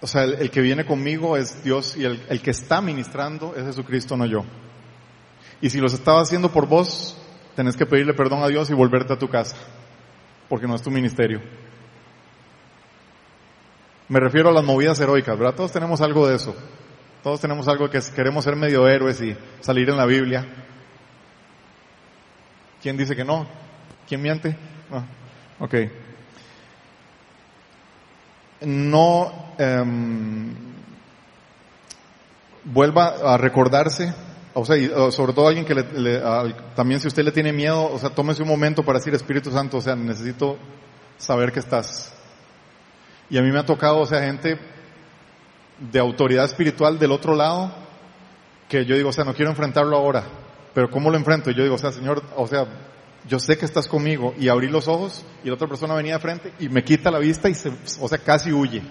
[0.00, 4.16] o sea, el, que viene conmigo es Dios y el, que está ministrando es Jesucristo,
[4.16, 4.44] no yo.
[5.60, 7.16] Y si los estaba haciendo por vos,
[7.54, 9.56] tenés que pedirle perdón a Dios y volverte a tu casa,
[10.48, 11.40] porque no es tu ministerio.
[14.08, 15.54] Me refiero a las movidas heroicas, ¿verdad?
[15.54, 16.54] Todos tenemos algo de eso.
[17.22, 20.46] Todos tenemos algo que queremos ser medio héroes y salir en la Biblia.
[22.80, 23.48] ¿Quién dice que no?
[24.06, 24.56] ¿Quién miente?
[24.90, 25.04] No.
[25.58, 25.74] Ok.
[28.60, 30.54] No em,
[32.64, 34.12] vuelva a recordarse,
[34.54, 34.76] o sea,
[35.10, 35.74] sobre todo alguien que
[36.74, 39.78] también si usted le tiene miedo, o sea, tómese un momento para decir Espíritu Santo,
[39.78, 40.56] o sea, necesito
[41.18, 42.16] saber que estás
[43.28, 44.58] y a mí me ha tocado, o sea, gente
[45.78, 47.72] de autoridad espiritual del otro lado,
[48.68, 50.24] que yo digo, o sea, no quiero enfrentarlo ahora,
[50.72, 51.50] pero ¿cómo lo enfrento?
[51.50, 52.66] Y yo digo, o sea, Señor, o sea,
[53.26, 56.20] yo sé que estás conmigo, y abrí los ojos, y la otra persona venía de
[56.20, 58.82] frente, y me quita la vista, y se, o sea, casi huye.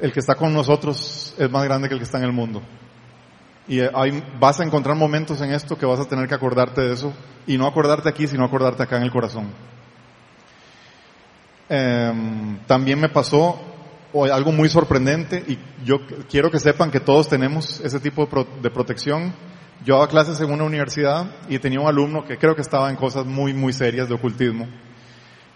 [0.00, 2.62] El que está con nosotros es más grande que el que está en el mundo.
[3.68, 6.92] Y hay, vas a encontrar momentos en esto que vas a tener que acordarte de
[6.92, 7.12] eso,
[7.46, 9.48] y no acordarte aquí, sino acordarte acá en el corazón.
[11.68, 13.60] Em, también me pasó
[14.32, 15.98] algo muy sorprendente y yo
[16.30, 18.26] quiero que sepan que todos tenemos ese tipo
[18.62, 19.34] de, protección.
[19.84, 22.96] Yo daba clases en una universidad y tenía un alumno que creo que estaba en
[22.96, 24.66] cosas muy, muy serias de ocultismo.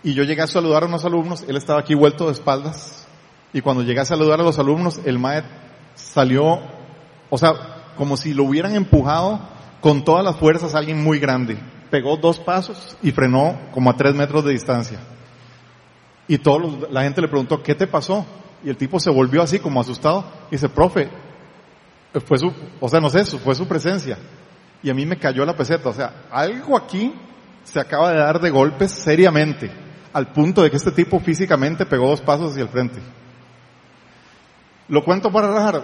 [0.03, 3.07] Y yo llegué a saludar a unos alumnos, él estaba aquí vuelto de espaldas.
[3.53, 5.53] Y cuando llegué a saludar a los alumnos, el maestro
[5.95, 6.61] salió,
[7.29, 7.53] o sea,
[7.97, 9.41] como si lo hubieran empujado
[9.81, 11.59] con todas las fuerzas a alguien muy grande.
[11.91, 15.01] Pegó dos pasos y frenó como a tres metros de distancia.
[16.29, 18.25] Y todo la gente le preguntó, ¿qué te pasó?
[18.63, 21.11] Y el tipo se volvió así como asustado y dice, profe,
[22.25, 24.19] fue su, o sea, no sé, fue su presencia.
[24.83, 25.89] Y a mí me cayó la peseta.
[25.89, 27.13] O sea, algo aquí
[27.65, 29.71] se acaba de dar de golpes seriamente,
[30.13, 33.01] al punto de que este tipo físicamente pegó dos pasos hacia el frente.
[34.91, 35.83] Lo cuento para rajar.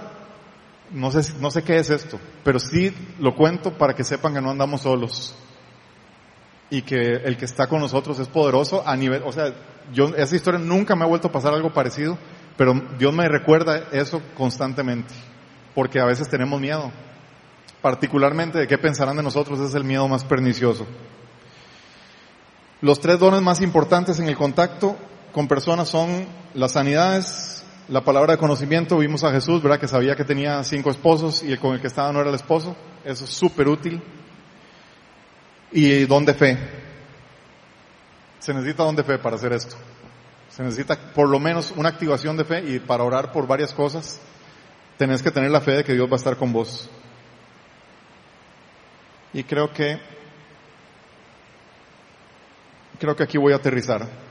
[0.90, 4.40] No sé, no sé qué es esto, pero sí lo cuento para que sepan que
[4.42, 5.34] no andamos solos.
[6.70, 9.52] y que el que está con nosotros es poderoso a nivel, o sea,
[9.92, 12.18] yo, esa historia nunca me ha vuelto a pasar algo parecido,
[12.56, 15.14] pero Dios me recuerda eso constantemente,
[15.74, 16.90] porque a veces tenemos miedo,
[17.82, 20.86] particularmente de qué pensarán de nosotros es el miedo más pernicioso.
[22.80, 24.96] Los tres dones más importantes en el contacto
[25.32, 27.55] con personas son las sanidades,
[27.88, 29.78] la palabra de conocimiento, vimos a Jesús, ¿verdad?
[29.78, 32.34] Que sabía que tenía cinco esposos y el con el que estaba no era el
[32.34, 34.02] esposo, eso es súper útil.
[35.70, 36.58] Y don de fe.
[38.38, 39.76] Se necesita don de fe para hacer esto.
[40.48, 44.20] Se necesita por lo menos una activación de fe y para orar por varias cosas
[44.96, 46.88] tenés que tener la fe de que Dios va a estar con vos.
[49.32, 50.00] Y creo que
[52.98, 54.25] creo que aquí voy a aterrizar.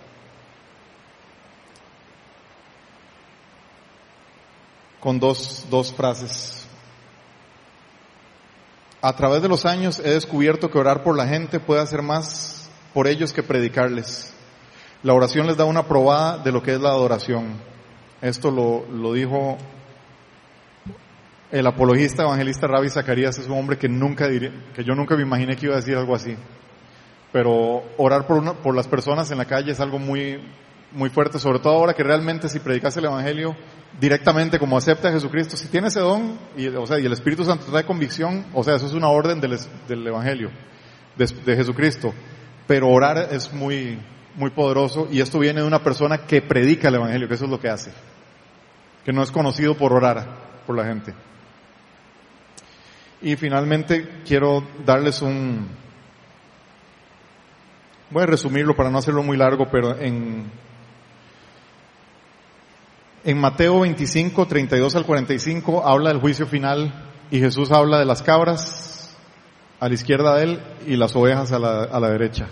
[5.05, 6.65] Con dos, dos frases.
[9.03, 12.71] A través de los años he descubierto que orar por la gente puede hacer más
[12.91, 14.33] por ellos que predicarles.
[15.03, 17.53] La oración les da una probada de lo que es la adoración.
[18.19, 19.59] Esto lo, lo dijo
[21.51, 25.21] el apologista evangelista Rabbi Zacarías, es un hombre que nunca diré, que yo nunca me
[25.21, 26.35] imaginé que iba a decir algo así.
[27.31, 30.41] Pero orar por, una, por las personas en la calle es algo muy,
[30.91, 33.55] muy fuerte, sobre todo ahora que realmente si predicas el evangelio
[33.99, 37.43] directamente como acepta a Jesucristo, si tiene ese don, y, o sea, y el Espíritu
[37.43, 39.57] Santo trae convicción, o sea, eso es una orden del,
[39.87, 40.49] del evangelio,
[41.15, 42.13] de, de Jesucristo.
[42.67, 43.99] Pero orar es muy,
[44.35, 47.51] muy poderoso y esto viene de una persona que predica el Evangelio, que eso es
[47.51, 47.91] lo que hace,
[49.03, 50.25] que no es conocido por orar
[50.65, 51.13] por la gente.
[53.21, 55.67] Y finalmente quiero darles un,
[58.09, 60.51] voy a resumirlo para no hacerlo muy largo, pero en,
[63.25, 66.93] en Mateo 25, 32 al 45 habla del juicio final
[67.31, 69.17] y Jesús habla de las cabras
[69.79, 72.47] a la izquierda de él y las ovejas a la, derecha.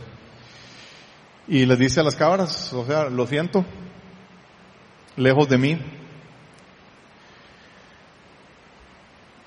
[1.47, 3.63] Y les dice a las cabras, o sea, lo siento,
[5.15, 5.79] lejos de mí.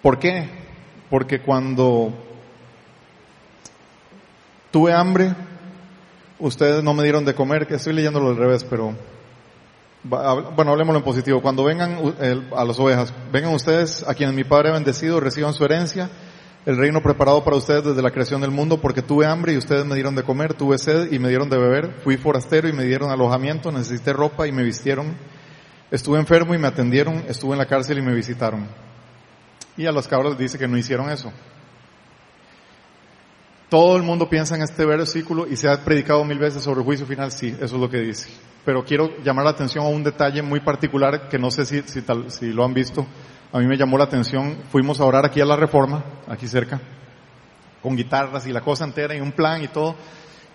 [0.03, 0.49] ¿Por qué?
[1.11, 2.15] Porque cuando
[4.71, 5.35] tuve hambre,
[6.39, 8.95] ustedes no me dieron de comer, que estoy leyéndolo al revés, pero
[10.09, 11.43] bueno, hablemoslo en positivo.
[11.43, 12.15] Cuando vengan
[12.55, 16.11] a las ovejas, vengan ustedes a quienes mi Padre ha bendecido, reciban su herencia
[16.67, 19.87] el reino preparado para ustedes desde la creación del mundo, porque tuve hambre y ustedes
[19.87, 22.83] me dieron de comer, tuve sed y me dieron de beber, fui forastero y me
[22.83, 25.17] dieron alojamiento, necesité ropa y me vistieron,
[25.93, 28.67] estuve enfermo y me atendieron, estuve en la cárcel y me visitaron.
[29.77, 31.33] Y a las cabras dice que no hicieron eso.
[33.69, 36.85] Todo el mundo piensa en este versículo y se ha predicado mil veces sobre el
[36.85, 38.29] juicio final, sí, eso es lo que dice.
[38.67, 42.03] Pero quiero llamar la atención a un detalle muy particular que no sé si, si,
[42.03, 43.07] tal, si lo han visto
[43.53, 46.81] a mí me llamó la atención, fuimos a orar aquí a la Reforma, aquí cerca,
[47.83, 49.95] con guitarras y la cosa entera y un plan y todo,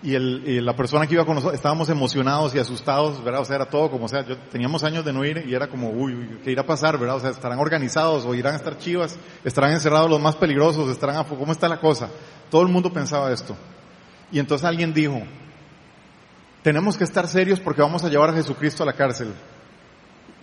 [0.03, 3.41] y, el, y la persona que iba con nosotros, estábamos emocionados y asustados, ¿verdad?
[3.41, 5.67] O sea, era todo como, o sea, yo, teníamos años de no ir y era
[5.67, 7.15] como, uy, uy, ¿qué irá a pasar, verdad?
[7.15, 11.17] O sea, estarán organizados o irán a estar chivas, estarán encerrados los más peligrosos, estarán
[11.17, 12.09] a, ¿cómo está la cosa?
[12.49, 13.55] Todo el mundo pensaba esto.
[14.31, 15.21] Y entonces alguien dijo,
[16.63, 19.33] tenemos que estar serios porque vamos a llevar a Jesucristo a la cárcel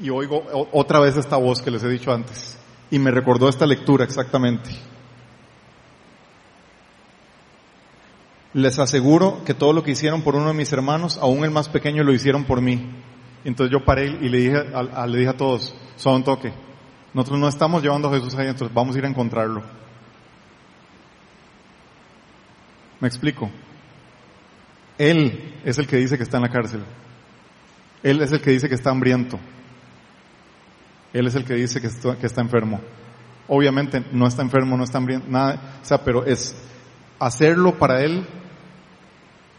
[0.01, 2.57] y oigo otra vez esta voz que les he dicho antes.
[2.91, 4.71] Y me recordó esta lectura exactamente.
[8.55, 11.69] Les aseguro que todo lo que hicieron por uno de mis hermanos, aún el más
[11.69, 12.91] pequeño, lo hicieron por mí.
[13.45, 16.53] Entonces yo paré y le dije a, le dije a todos, son toque.
[17.13, 19.63] Nosotros no estamos llevando a Jesús ahí, entonces vamos a ir a encontrarlo.
[23.01, 23.51] ¿Me explico?
[24.99, 26.83] Él es el que dice que está en la cárcel.
[28.03, 29.39] Él es el que dice que está hambriento.
[31.13, 31.87] Él es el que dice que
[32.27, 32.81] está, enfermo.
[33.47, 36.55] Obviamente no está enfermo, no está hambriento, nada, o sea, pero es
[37.19, 38.27] hacerlo para Él,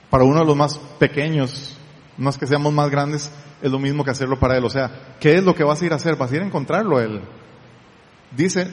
[0.09, 1.75] para uno de los más pequeños,
[2.17, 4.65] no es que seamos más grandes, es lo mismo que hacerlo para Él.
[4.65, 6.15] O sea, ¿qué es lo que vas a ir a hacer?
[6.15, 7.21] Vas a ir a encontrarlo a Él.
[8.35, 8.69] Dice,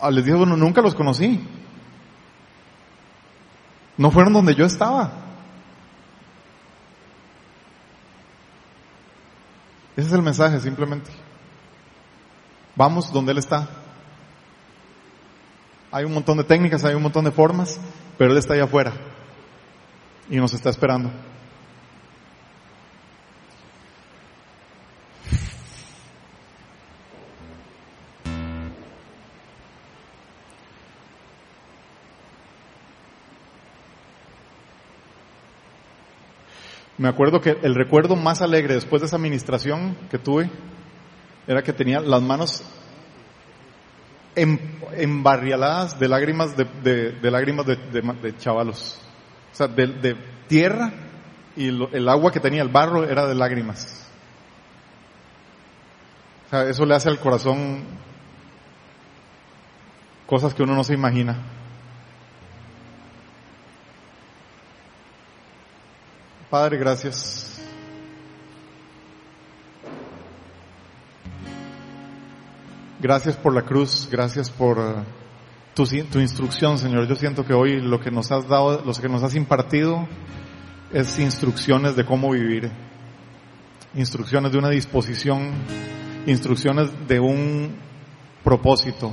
[0.00, 1.40] ah, les dijo, bueno, nunca los conocí.
[3.96, 5.27] No fueron donde yo estaba.
[9.98, 11.10] Ese es el mensaje, simplemente.
[12.76, 13.68] Vamos donde Él está.
[15.90, 17.80] Hay un montón de técnicas, hay un montón de formas,
[18.16, 18.92] pero Él está allá afuera
[20.30, 21.10] y nos está esperando.
[36.98, 40.50] Me acuerdo que el recuerdo más alegre después de esa administración que tuve
[41.46, 42.64] era que tenía las manos
[44.34, 44.58] em,
[44.96, 46.64] embarrialadas de lágrimas de,
[47.12, 49.00] de, lágrimas de, chavalos.
[49.52, 50.16] O sea, de,
[50.48, 50.92] tierra
[51.56, 54.06] y el agua que tenía el barro era de lágrimas.
[56.46, 57.84] O sea, eso le hace al corazón
[60.26, 61.36] cosas que uno no se imagina.
[66.50, 67.60] Padre, gracias.
[73.00, 75.04] Gracias por la cruz, gracias por
[75.74, 77.06] tu, tu instrucción, Señor.
[77.06, 80.08] Yo siento que hoy lo que nos has dado, lo que nos has impartido
[80.90, 82.70] es instrucciones de cómo vivir,
[83.94, 85.52] instrucciones de una disposición,
[86.26, 87.76] instrucciones de un
[88.42, 89.12] propósito.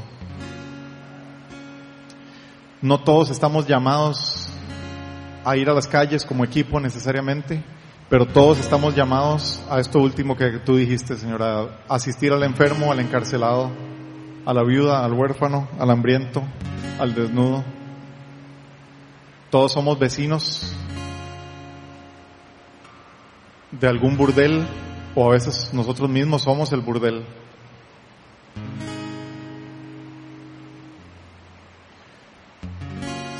[2.81, 4.34] No todos estamos llamados
[5.45, 7.63] a ir a las calles como equipo necesariamente,
[8.09, 12.99] pero todos estamos llamados a esto último que tú dijiste, Señora, asistir al enfermo, al
[12.99, 13.69] encarcelado,
[14.43, 16.41] a la viuda, al huérfano, al hambriento,
[16.99, 17.63] al desnudo.
[19.51, 20.75] Todos somos vecinos
[23.71, 24.65] de algún burdel
[25.13, 27.23] o a veces nosotros mismos somos el burdel.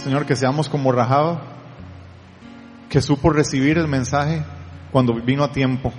[0.03, 1.55] Señor, que seamos como Rahab,
[2.96, 4.42] que supo recibir el mensaje
[4.90, 5.92] cuando vino a tiempo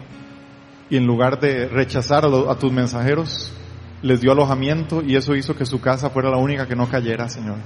[0.88, 3.52] y en lugar de rechazar a, tus mensajeros,
[4.00, 7.28] les dio alojamiento y eso hizo que su casa fuera la única que no cayera,
[7.28, 7.58] Señor.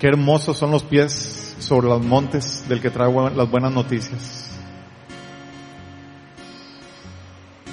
[0.00, 4.50] Qué hermosos son los pies sobre los montes del que trae las buenas noticias.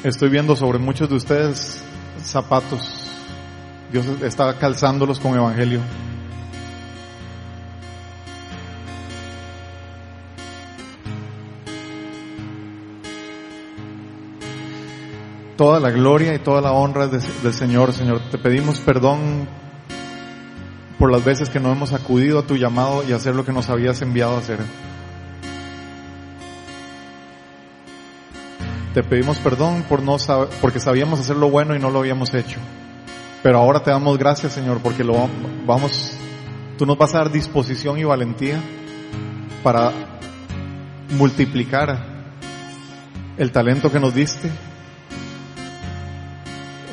[0.03, 1.83] Estoy viendo sobre muchos de ustedes
[2.21, 3.09] zapatos.
[3.91, 5.79] Dios está calzándolos con evangelio.
[15.57, 18.19] Toda la gloria y toda la honra del Señor, Señor.
[18.31, 19.47] Te pedimos perdón
[20.97, 23.69] por las veces que no hemos acudido a tu llamado y hacer lo que nos
[23.69, 24.59] habías enviado a hacer.
[28.95, 32.33] Te pedimos perdón por no sab- porque sabíamos hacer lo bueno y no lo habíamos
[32.33, 32.59] hecho.
[33.43, 35.29] Pero ahora te damos gracias, Señor, porque lo
[35.67, 36.13] vamos,
[36.77, 38.59] tú nos vas a dar disposición y valentía
[39.63, 39.91] para
[41.11, 42.05] multiplicar
[43.37, 44.49] el talento que nos diste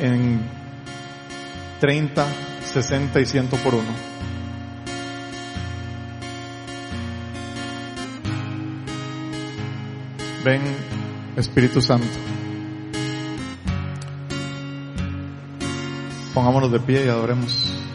[0.01, 0.41] en
[1.79, 2.27] 30,
[2.65, 3.89] 60 y 100 por uno.
[10.45, 10.63] Ven,
[11.37, 12.07] Espíritu Santo.
[16.33, 17.90] Pongámonos de pie y adoremos.